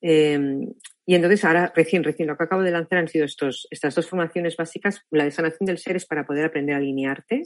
[0.02, 0.74] Em,
[1.06, 4.10] y entonces ahora, recién, recién, lo que acabo de lanzar han sido estos, estas dos
[4.10, 5.02] formaciones básicas.
[5.12, 7.44] La de sanación del ser es para poder aprender a alinearte,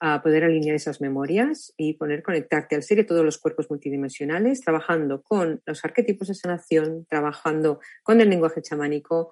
[0.00, 4.60] a poder alinear esas memorias y poder conectarte al ser y todos los cuerpos multidimensionales,
[4.60, 9.30] trabajando con los arquetipos de sanación, trabajando con el lenguaje chamánico,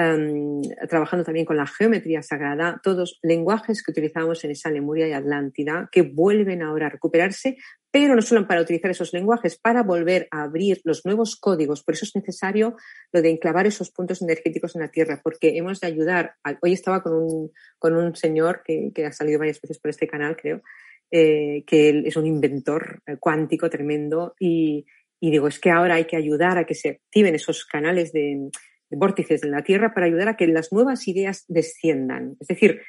[0.00, 5.12] Em, trabajando también con la geometría sagrada, todos lenguajes que utilizábamos en esa Lemuria y
[5.12, 7.56] Atlántida, que vuelven ahora a recuperarse,
[7.90, 11.82] pero no solo para utilizar esos lenguajes, para volver a abrir los nuevos códigos.
[11.82, 12.76] Por eso es necesario
[13.10, 16.36] lo de enclavar esos puntos energéticos en la Tierra, porque hemos de ayudar.
[16.62, 20.36] hoy estaba con un, con un señor que, ha salido varias veces por este canal,
[20.36, 20.62] creo,
[21.10, 24.86] eh, que es un inventor eh, cuántico tremendo y,
[25.18, 28.48] y digo, es que ahora hay que ayudar a que se activen esos canales de,
[28.90, 32.36] vórtices en la Tierra para ayudar a que las nuevas ideas desciendan.
[32.40, 32.80] Es decir,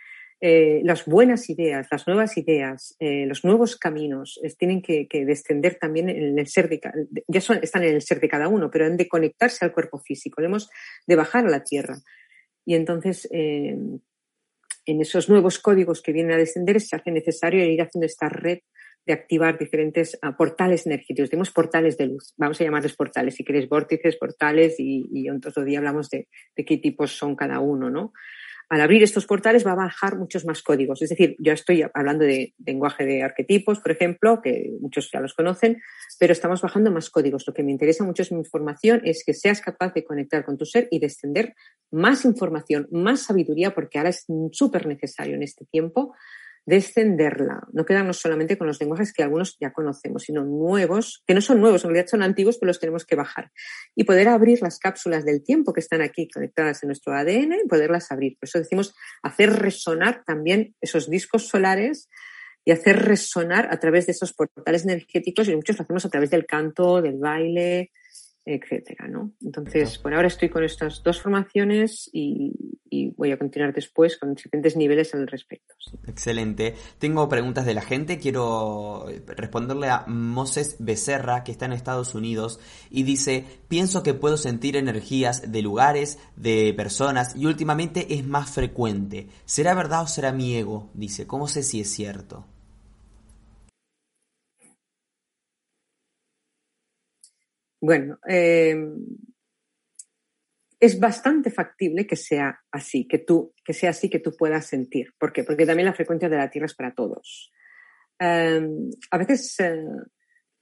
[0.42, 6.08] eh, las buenas ideas, las nuevas ideas, eh, los nuevos caminos tienen que, descender también
[6.08, 6.80] en el ser de
[7.28, 10.42] ya están en el ser de cada uno, pero han de conectarse al cuerpo físico,
[10.42, 10.70] debemos
[11.06, 11.98] de bajar a la tierra.
[12.66, 13.76] Y entonces, eh,
[14.86, 18.60] en esos nuevos códigos que vienen a descender, se hace necesario ir haciendo esta red
[19.10, 21.32] de activar diferentes ah, portales energéticos.
[21.32, 25.64] Tenemos portales de luz, vamos a llamarles portales, si queréis vórtices, portales, y, y otro
[25.64, 28.14] día hablamos de, qué tipos son cada uno, ¿no?
[28.70, 31.02] Al abrir estos portales va a bajar muchos más códigos.
[31.02, 35.34] Es decir, yo estoy hablando de lenguaje de arquetipos, por ejemplo, que muchos ya los
[35.34, 35.82] conocen,
[36.20, 37.48] pero estamos bajando más códigos.
[37.48, 40.56] Lo que me interesa mucho es mi información, es que seas capaz de conectar con
[40.56, 41.56] tu ser y de extender
[41.90, 46.14] más información, más sabiduría, porque ahora es súper necesario en este tiempo
[46.66, 51.42] descenderla, no quedarnos solamente con los lenguajes que algunos ya conocemos, sino nuevos, que no
[51.42, 53.52] son nuevos, en realidad son antiguos, pero los tenemos que bajar.
[53.96, 57.68] Y poder abrir las cápsulas del tiempo que están aquí conectadas en nuestro ADN y
[57.68, 58.38] poderlas abrir.
[58.40, 62.10] Por eso decimos hacer resonar también esos discos solares
[62.66, 66.30] y hacer resonar a través de esos portales energéticos y muchos lo hacemos a través
[66.30, 67.92] del canto, del baile,
[68.50, 69.34] etcétera, ¿no?
[69.42, 72.54] Entonces, por ahora estoy con estas dos formaciones y,
[73.16, 75.76] voy a continuar después con diferentes niveles al respecto.
[76.08, 76.74] Excelente.
[77.00, 78.18] Tengo preguntas de la gente.
[78.18, 84.38] Quiero responderle a Moses Becerra, que está en Estados Unidos, y dice, pienso que puedo
[84.38, 89.28] sentir energías de lugares, de personas, y últimamente es más frecuente.
[89.44, 90.90] ¿Será verdad o será mi ego?
[90.94, 92.46] Dice, ¿cómo sé si es cierto?
[97.82, 98.78] Bueno, eh,
[100.80, 105.14] es bastante factible que sea así, que tú, que sea así que tú puedas sentir.
[105.18, 105.44] ¿Por qué?
[105.44, 107.52] Porque también la frecuencia de la Tierra es para todos.
[108.20, 108.68] Eh,
[109.12, 109.78] a veces eh,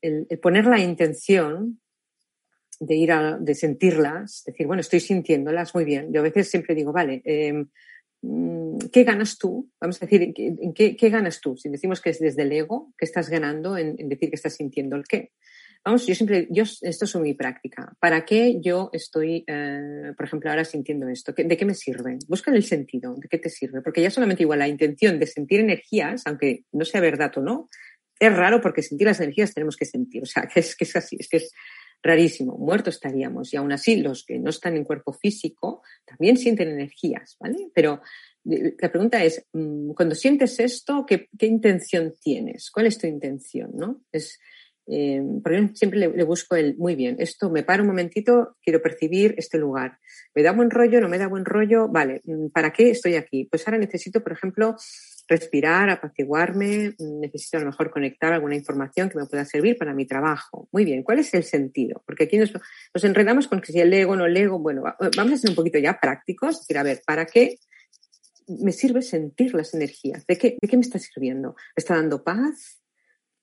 [0.01, 1.81] el, poner la intención
[2.79, 6.13] de ir a, de sentirlas, decir, bueno, estoy sintiéndolas muy bien.
[6.13, 7.23] Yo a veces siempre digo, vale,
[8.21, 9.71] mm, ¿qué ganas tú?
[9.81, 11.57] Vamos a decir, ¿en qué, ganas tú?
[11.57, 14.95] Si decimos que es desde el ego, ¿qué estás ganando en decir que estás sintiendo
[14.95, 15.31] el qué?
[15.83, 17.95] Vamos, yo siempre, yo, esto es mi práctica.
[17.99, 21.33] ¿Para qué yo estoy, eh, por ejemplo, ahora sintiendo esto?
[21.35, 22.17] ¿De qué me sirve?
[22.27, 23.81] Busca el sentido, ¿de qué te sirve?
[23.81, 27.69] Porque ya solamente igual la intención de sentir energías, aunque no sea verdad o no,
[28.19, 30.21] es raro porque sentir las energías tenemos que sentir.
[30.23, 31.53] O sea, que es, que es así, es que es
[32.03, 32.57] rarísimo.
[32.57, 33.53] Muertos estaríamos.
[33.53, 37.69] Y aún así, los que no están en cuerpo físico también sienten energías, ¿vale?
[37.73, 38.01] Pero
[38.49, 42.71] eh, la pregunta es, mm, cuando sientes esto, ¿qué, qué intención tienes?
[42.71, 44.03] ¿Cuál es tu intención, no?
[44.11, 44.39] Es,
[44.87, 49.35] eh, porque siempre le, busco el, muy bien, esto me paro un momentito, quiero percibir
[49.37, 49.99] este lugar.
[50.33, 51.01] ¿Me da buen rollo?
[51.01, 51.87] ¿No me da buen rollo?
[51.87, 53.47] Vale, mm, ¿para qué estoy aquí?
[53.49, 54.75] Pues ahora necesito, por ejemplo,
[55.27, 59.93] respirar, apaciguarme, mm, necesito a lo mejor conectar alguna información que me pueda servir para
[59.93, 60.69] mi trabajo.
[60.71, 62.03] Muy bien, ¿cuál es el sentido?
[62.05, 64.83] Porque aquí nos, nos enredamos con que si el ego no el ego, bueno,
[65.15, 67.57] vamos a ser un poquito ya prácticos, decir, a ver, ¿para qué
[68.47, 70.25] me sirve sentir las energías.
[70.25, 71.49] ¿De qué, ¿De qué me está sirviendo?
[71.49, 72.79] ¿Me está dando paz?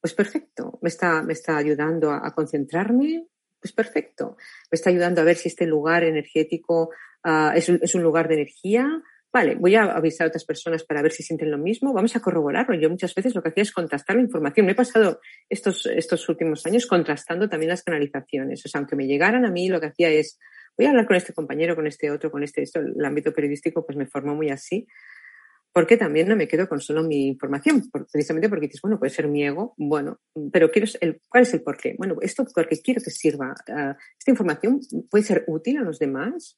[0.05, 0.79] Pues perfecto.
[0.83, 3.27] ¿Me está, me está ayudando a, concentrarme?
[3.59, 4.37] Pues perfecto.
[4.71, 6.91] ¿Me está ayudando a ver si este lugar energético
[7.25, 8.87] uh, es, es un lugar de energía?
[9.33, 11.95] Vale, voy a avisar a otras personas para ver si sienten lo mismo.
[11.95, 12.75] Vamos a corroborarlo.
[12.75, 14.67] Yo muchas veces lo que hacía es contrastar la información.
[14.67, 18.63] Me he pasado estos, estos últimos años contrastando también las canalizaciones.
[18.67, 20.39] O sea, aunque me llegaran a mí, lo que hacía es,
[20.77, 22.79] voy a hablar con este compañero, con este otro, con este, esto.
[22.79, 24.87] El ámbito periodístico pues me formó muy así.
[25.75, 29.27] Porque también no me quedo con solo mi información, precisamente porque dices, bueno, puede ser
[29.27, 30.21] mi ego, bueno,
[30.53, 31.97] pero quiero el, ¿cuál es el porqué?
[31.99, 33.53] Bueno, esto porque quiero que sirva.
[33.69, 36.57] Uh, esta información puede ser útil a los demás.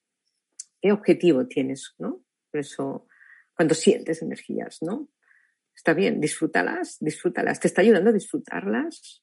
[0.83, 2.23] ¿Qué objetivo tienes, no?
[2.53, 3.07] Por eso,
[3.57, 5.09] cuando sientes energías, ¿no?
[5.75, 7.59] Está bien, disfrútalas, disfrútalas.
[7.59, 9.23] ¿Te está ayudando a disfrutarlas?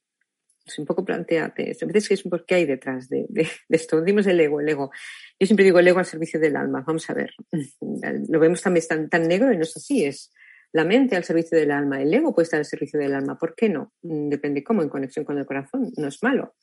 [0.77, 1.75] Un poco planteate.
[1.81, 3.27] A veces es por qué hay detrás de,
[3.69, 3.99] esto.
[3.99, 4.91] Decimos el ego, el ego.
[5.39, 6.83] Yo siempre digo el ego al servicio del alma.
[6.85, 7.31] Vamos a ver.
[8.29, 10.05] Lo vemos también tan, tan negro y no es así.
[10.05, 10.31] Es
[10.71, 12.01] la mente al servicio del alma.
[12.01, 13.37] El ego puede estar al servicio del alma.
[13.37, 13.93] ¿Por qué no?
[14.01, 15.91] Depende cómo, en conexión con el corazón.
[15.97, 16.55] No es malo.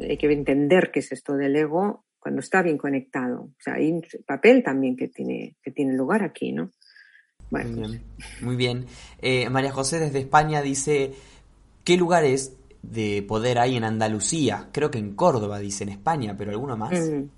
[0.00, 3.42] Hay que entender qué es esto del ego cuando está bien conectado.
[3.42, 6.70] O sea, hay un papel también que tiene, que tiene lugar aquí, ¿no?
[7.50, 8.02] Muy bien.
[8.40, 8.86] Muy bien.
[9.20, 11.12] Eh, María José desde España dice,
[11.84, 14.68] ¿qué lugares de poder hay en Andalucía?
[14.72, 16.92] Creo que en Córdoba, dice en España, pero ¿alguno más?
[16.92, 17.30] Mm.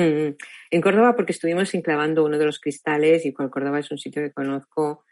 [0.00, 0.36] Mm.
[0.70, 4.32] En Córdoba porque estuvimos enclavando uno de los cristales y Córdoba es un sitio que
[4.32, 5.04] conozco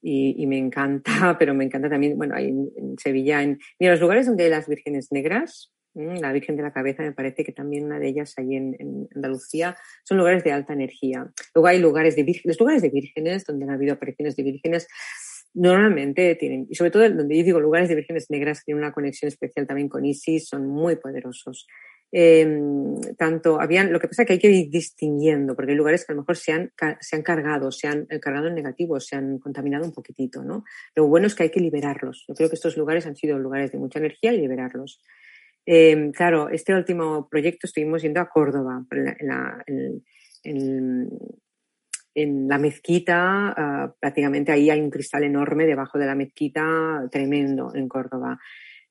[0.00, 4.26] y, me encanta, pero me encanta también, bueno, hay en, Sevilla, en, en los lugares
[4.26, 7.86] donde hay las vírgenes negras, Mm, la Virgen de la Cabeza me parece que también
[7.86, 11.28] una de ellas ahí en, Andalucía son lugares de alta energía.
[11.54, 14.86] Luego hay lugares de vírgenes, lugares de vírgenes donde han habido apariciones de vírgenes
[15.54, 19.28] normalmente tienen, y sobre todo donde yo digo lugares de vírgenes negras tienen una conexión
[19.28, 21.66] especial también con Isis, son muy poderosos.
[22.10, 26.06] Em, tanto habían, lo que pasa es que hay que ir distinguiendo, porque hay lugares
[26.06, 28.98] que a lo mejor se han, se han cargado, se han eh, cargado en negativo,
[28.98, 30.64] se han contaminado un poquitito, ¿no?
[30.94, 32.24] Lo bueno es que hay que liberarlos.
[32.26, 35.02] Yo creo que estos lugares han sido lugares de mucha energía y liberarlos.
[35.66, 39.64] Eh, claro, este último proyecto estuvimos yendo a Córdoba, en la,
[42.14, 48.38] mezquita, ah, prácticamente ahí hay un cristal enorme debajo de la mezquita, tremendo en Córdoba.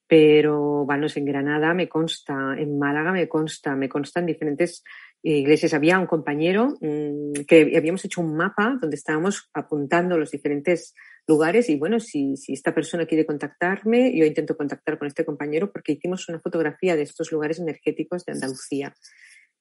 [0.07, 4.84] Pero, bueno, en Granada me consta, en Málaga me consta, me constan diferentes
[5.22, 5.74] iglesias.
[5.74, 10.93] Había un compañero mm, que habíamos hecho un mapa donde estábamos apuntando los diferentes
[11.28, 15.72] lugares y bueno, si, si, esta persona quiere contactarme, yo intento contactar con este compañero
[15.72, 18.93] porque hicimos una fotografía de estos lugares energéticos de Andalucía.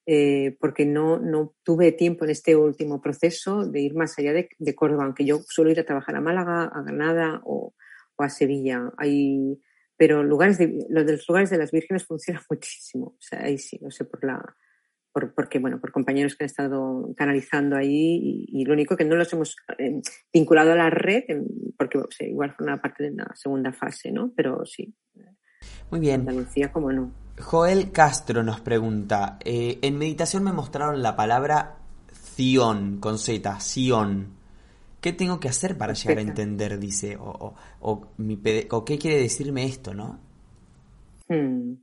[0.09, 4.49] Eh, porque no, no tuve tiempo en este último proceso de ir más allá de,
[4.57, 7.75] de Córdoba, aunque yo suelo ir a trabajar a Málaga, a Granada o,
[8.15, 8.93] o a Sevilla.
[8.99, 9.61] Hay,
[9.97, 13.07] pero lugares de, los lugares de las vírgenes funcionan muchísimo.
[13.07, 14.41] O sea, ahí sí, no sé, por la,
[15.35, 19.33] porque, bueno, por compañeros que han estado canalizando ahí y, lo único que no los
[19.33, 20.01] hemos eh,
[20.33, 21.25] vinculado a la red,
[21.79, 24.33] porque igual fue una parte de la segunda fase, ¿no?
[24.37, 24.95] Pero sí.
[25.91, 26.21] Muy bien.
[26.21, 27.26] Andalucía, como no.
[27.39, 31.76] Joel Castro nos pregunta, eh, en meditación me mostraron la palabra
[32.12, 34.34] Zion, con Z, Sion.
[35.01, 36.78] ¿Qué tengo que hacer para llegar a entender?
[36.78, 40.18] Dice, o, o, mi, o qué quiere decirme esto, ¿no?
[41.28, 41.74] Hmm.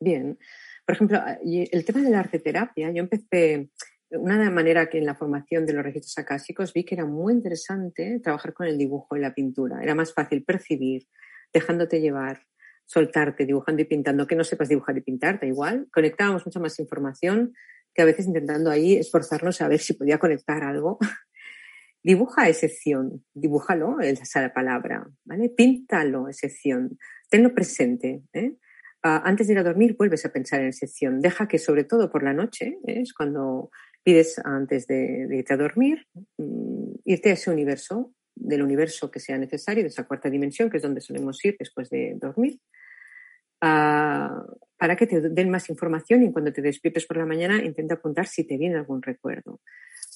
[0.00, 0.38] Bien.
[0.86, 3.70] Por ejemplo, el tema de la arteterapia, yo empecé,
[4.10, 8.20] una manera que en la formación de los registros acásicos vi que era muy interesante
[8.20, 9.82] trabajar con el dibujo y la pintura.
[9.82, 11.08] Era más fácil percibir,
[11.52, 12.40] dejándote llevar,
[12.86, 15.88] soltarte, dibujando y pintando, que no sepas dibujar y pintar, da igual.
[15.92, 17.52] Conectábamos mucha más información
[17.92, 20.98] que a veces intentando ahí esforzarnos a ver si podía conectar algo.
[22.02, 25.48] Dibuja excepción, dibújalo, esa la palabra, ¿vale?
[25.48, 26.96] Píntalo, excepción,
[27.28, 28.52] tenlo presente, ¿eh?
[29.08, 31.20] Ah, antes de ir a dormir vuelves a pensar en sección.
[31.20, 33.02] Deja que sobre todo por la noche, ¿eh?
[33.02, 33.70] es cuando
[34.02, 36.08] pides antes de, irte a dormir,
[36.38, 40.76] mm, irte a ese universo, del universo que sea necesario, de esa cuarta dimensión, que
[40.76, 42.60] es donde solemos ir después de dormir,
[43.60, 44.44] ah,
[44.78, 48.26] para que te den más información y cuando te despiertes por la mañana intenta apuntar
[48.26, 49.60] si te viene algún recuerdo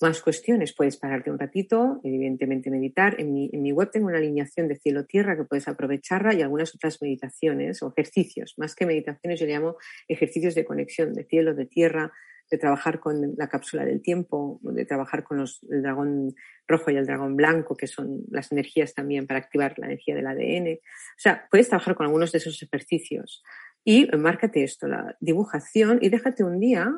[0.01, 3.21] más cuestiones, puedes pararte un ratito, evidentemente meditar.
[3.21, 6.75] En mi, en mi web tengo una alineación de cielo-tierra que puedes aprovecharla y algunas
[6.75, 8.55] otras meditaciones o ejercicios.
[8.57, 9.77] Más que meditaciones, yo le llamo
[10.09, 12.13] ejercicios de conexión de cielo, de tierra,
[12.51, 16.35] de trabajar con la cápsula del tiempo, de trabajar con los, el dragón
[16.67, 20.27] rojo y el dragón blanco, que son las energías también para activar la energía del
[20.27, 20.79] ADN.
[20.79, 23.43] O sea, puedes trabajar con algunos de esos ejercicios.
[23.85, 26.93] Y márcate esto, la dibujación, y déjate un día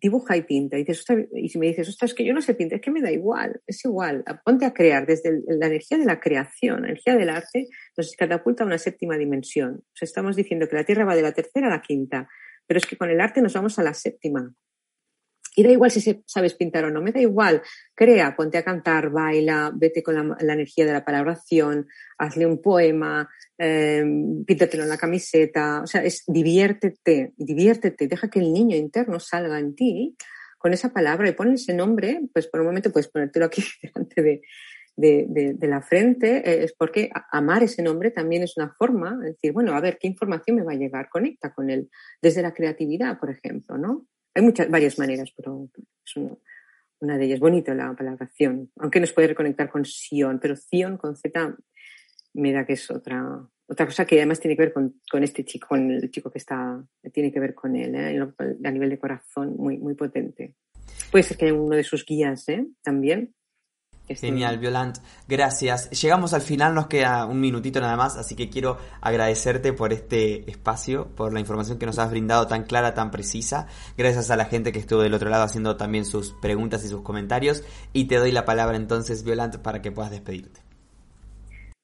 [0.00, 0.78] dibuja y pinta.
[0.78, 2.90] Y, dices, y si me dices, ostras, es que yo no sé pintar, es que
[2.90, 4.24] me da igual, es igual.
[4.44, 8.64] Ponte a crear desde la energía de la creación, la energía del arte, nos catapulta
[8.64, 9.76] a una séptima dimensión.
[9.78, 12.28] O sea, estamos diciendo que la Tierra va de la tercera a la quinta,
[12.66, 14.54] pero es que con el arte nos vamos a la séptima.
[15.58, 17.62] Y da igual si sabes pintar o no, me da igual.
[17.92, 23.28] Crea, ponte a cantar, baila, vete con la, energía de la palabración, hazle un poema,
[23.58, 24.04] eh,
[24.46, 25.82] píntatelo en la camiseta.
[25.82, 30.16] O sea, es diviértete, diviértete, deja que el niño interno salga en ti
[30.58, 34.42] con esa palabra y ponle ese nombre, pues por un momento puedes ponértelo aquí delante
[34.96, 39.50] de, la frente, eh, es porque amar ese nombre también es una forma de decir,
[39.50, 41.08] bueno, a ver, ¿qué información me va a llegar?
[41.08, 41.90] Conecta con él,
[42.22, 44.06] desde la creatividad, por ejemplo, ¿no?
[44.38, 45.68] Hay muchas, varias maneras, pero
[46.06, 46.16] es
[47.00, 47.40] una, de ellas.
[47.40, 51.56] Bonito la palabra Sion, aunque nos puede reconectar con Sion, pero Sion con Z
[52.34, 55.44] me da que es otra, otra cosa que además tiene que ver con, con este
[55.44, 56.80] chico, con el chico que está,
[57.12, 58.16] tiene que ver con él, ¿eh?
[58.64, 60.54] a nivel de corazón, muy, muy potente.
[61.10, 62.64] Puede ser que haya uno de sus guías ¿eh?
[62.80, 63.34] también,
[64.08, 64.98] Genial, Violant.
[65.26, 65.90] Gracias.
[65.90, 70.50] Llegamos al final, nos queda un minutito nada más, así que quiero agradecerte por este
[70.50, 73.66] espacio, por la información que nos has brindado tan clara, tan precisa.
[73.96, 77.02] Gracias a la gente que estuvo del otro lado haciendo también sus preguntas y sus
[77.02, 77.64] comentarios.
[77.92, 80.60] Y te doy la palabra entonces, Violant, para que puedas despedirte.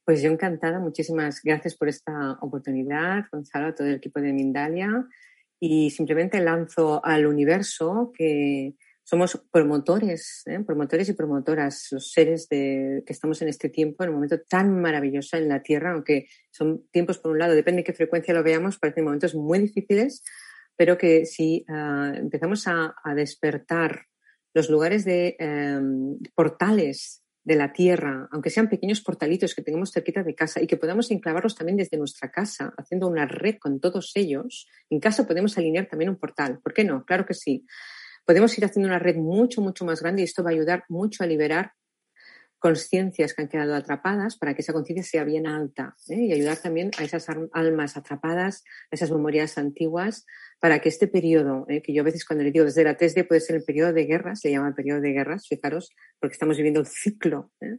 [0.04, 5.06] Pues yo encantada, muchísimas gracias por esta oportunidad, Gonzalo, a todo el equipo de Mindalia.
[5.60, 10.60] Y simplemente lanzo al universo que somos promotores, ¿eh?
[10.66, 14.80] promotores y promotoras, los seres de, que estamos en este tiempo, en un momento tan
[14.80, 18.42] maravilloso en la Tierra, aunque son tiempos, por un lado, depende de qué frecuencia lo
[18.42, 20.24] veamos, parecen momentos muy difíciles,
[20.74, 24.06] pero que si uh, empezamos a, a, despertar
[24.54, 30.22] los lugares de um, portales de la tierra, aunque sean pequeños portalitos que tengamos cerquita
[30.22, 34.12] de casa y que podamos enclavarlos también desde nuestra casa, haciendo una red con todos
[34.14, 36.60] ellos, en casa podemos alinear también un portal.
[36.62, 37.04] ¿Por qué no?
[37.04, 37.66] Claro que sí
[38.24, 41.22] podemos ir haciendo una red mucho, mucho más grande y esto va a ayudar mucho
[41.22, 41.72] a liberar
[42.64, 46.16] conciencias que han quedado atrapadas para que esa conciencia sea bien alta ¿eh?
[46.18, 50.24] y ayudar también a esas almas atrapadas, a esas memorias antiguas,
[50.60, 51.82] para que este periodo, ¿eh?
[51.82, 54.06] que yo a veces cuando le digo desde la TESDE puede ser el periodo de
[54.06, 57.76] guerra, se llama el periodo de guerras, fijaros, porque estamos viviendo el ciclo, ¿eh?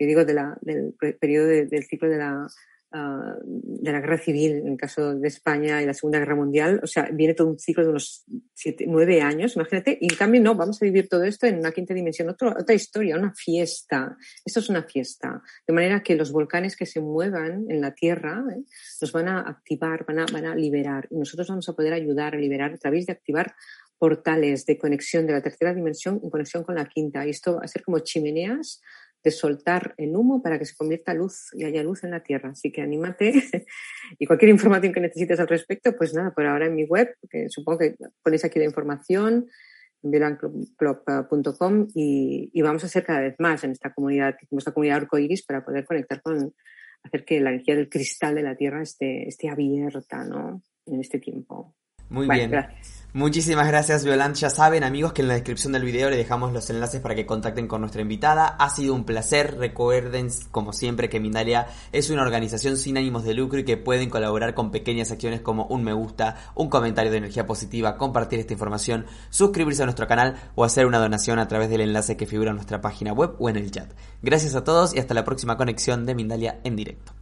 [0.00, 2.48] yo digo de la, del periodo del ciclo de la
[2.92, 6.80] Ah, de la guerra civil, en el caso de España y la Segunda Guerra Mundial,
[6.82, 8.24] o sea, viene todo un ciclo de unos
[8.54, 11.72] siete, nueve años, imagínate, y en cambio no, vamos a vivir todo esto en una
[11.72, 14.16] quinta dimensión, otra historia, una fiesta.
[14.44, 15.42] Esto es una fiesta.
[15.66, 18.62] De manera que los volcanes que se muevan en la Tierra ¿eh?
[19.00, 22.34] nos van a activar, van a, van a liberar, y nosotros vamos a poder ayudar
[22.34, 23.56] a liberar a través de activar
[23.98, 27.26] portales de conexión de la tercera dimensión en conexión con la quinta.
[27.26, 28.80] Y esto va a ser como chimeneas
[29.22, 32.50] de soltar el humo para que se convierta luz y haya luz en la tierra.
[32.50, 33.32] Así que anímate
[34.18, 37.48] y cualquier información que necesites al respecto, pues nada, por ahora en mi web, que
[37.48, 39.46] supongo que ponéis aquí la información,
[40.02, 44.98] violanclub.com y, y vamos a hacer cada vez más en esta comunidad, en esta comunidad
[44.98, 46.54] arcoiris para poder conectar con,
[47.06, 50.62] hacer que la energía del cristal de la tierra esté, esté abierta, ¿no?
[50.86, 51.74] En este tiempo.
[52.08, 52.52] Muy bien.
[53.16, 54.36] Muchísimas gracias, Violant.
[54.36, 57.24] Ya saben, amigos, que en la descripción del video le dejamos los enlaces para que
[57.24, 58.46] contacten con nuestra invitada.
[58.58, 59.56] Ha sido un placer.
[59.56, 64.10] Recuerden, como siempre, que Mindalia es una organización sin ánimos de lucro y que pueden
[64.10, 68.52] colaborar con pequeñas acciones como un me gusta, un comentario de energía positiva, compartir esta
[68.52, 72.50] información, suscribirse a nuestro canal o hacer una donación a través del enlace que figura
[72.50, 73.90] en nuestra página web o en el chat.
[74.20, 77.15] Gracias a todos y hasta la próxima conexión de Mindalia en directo.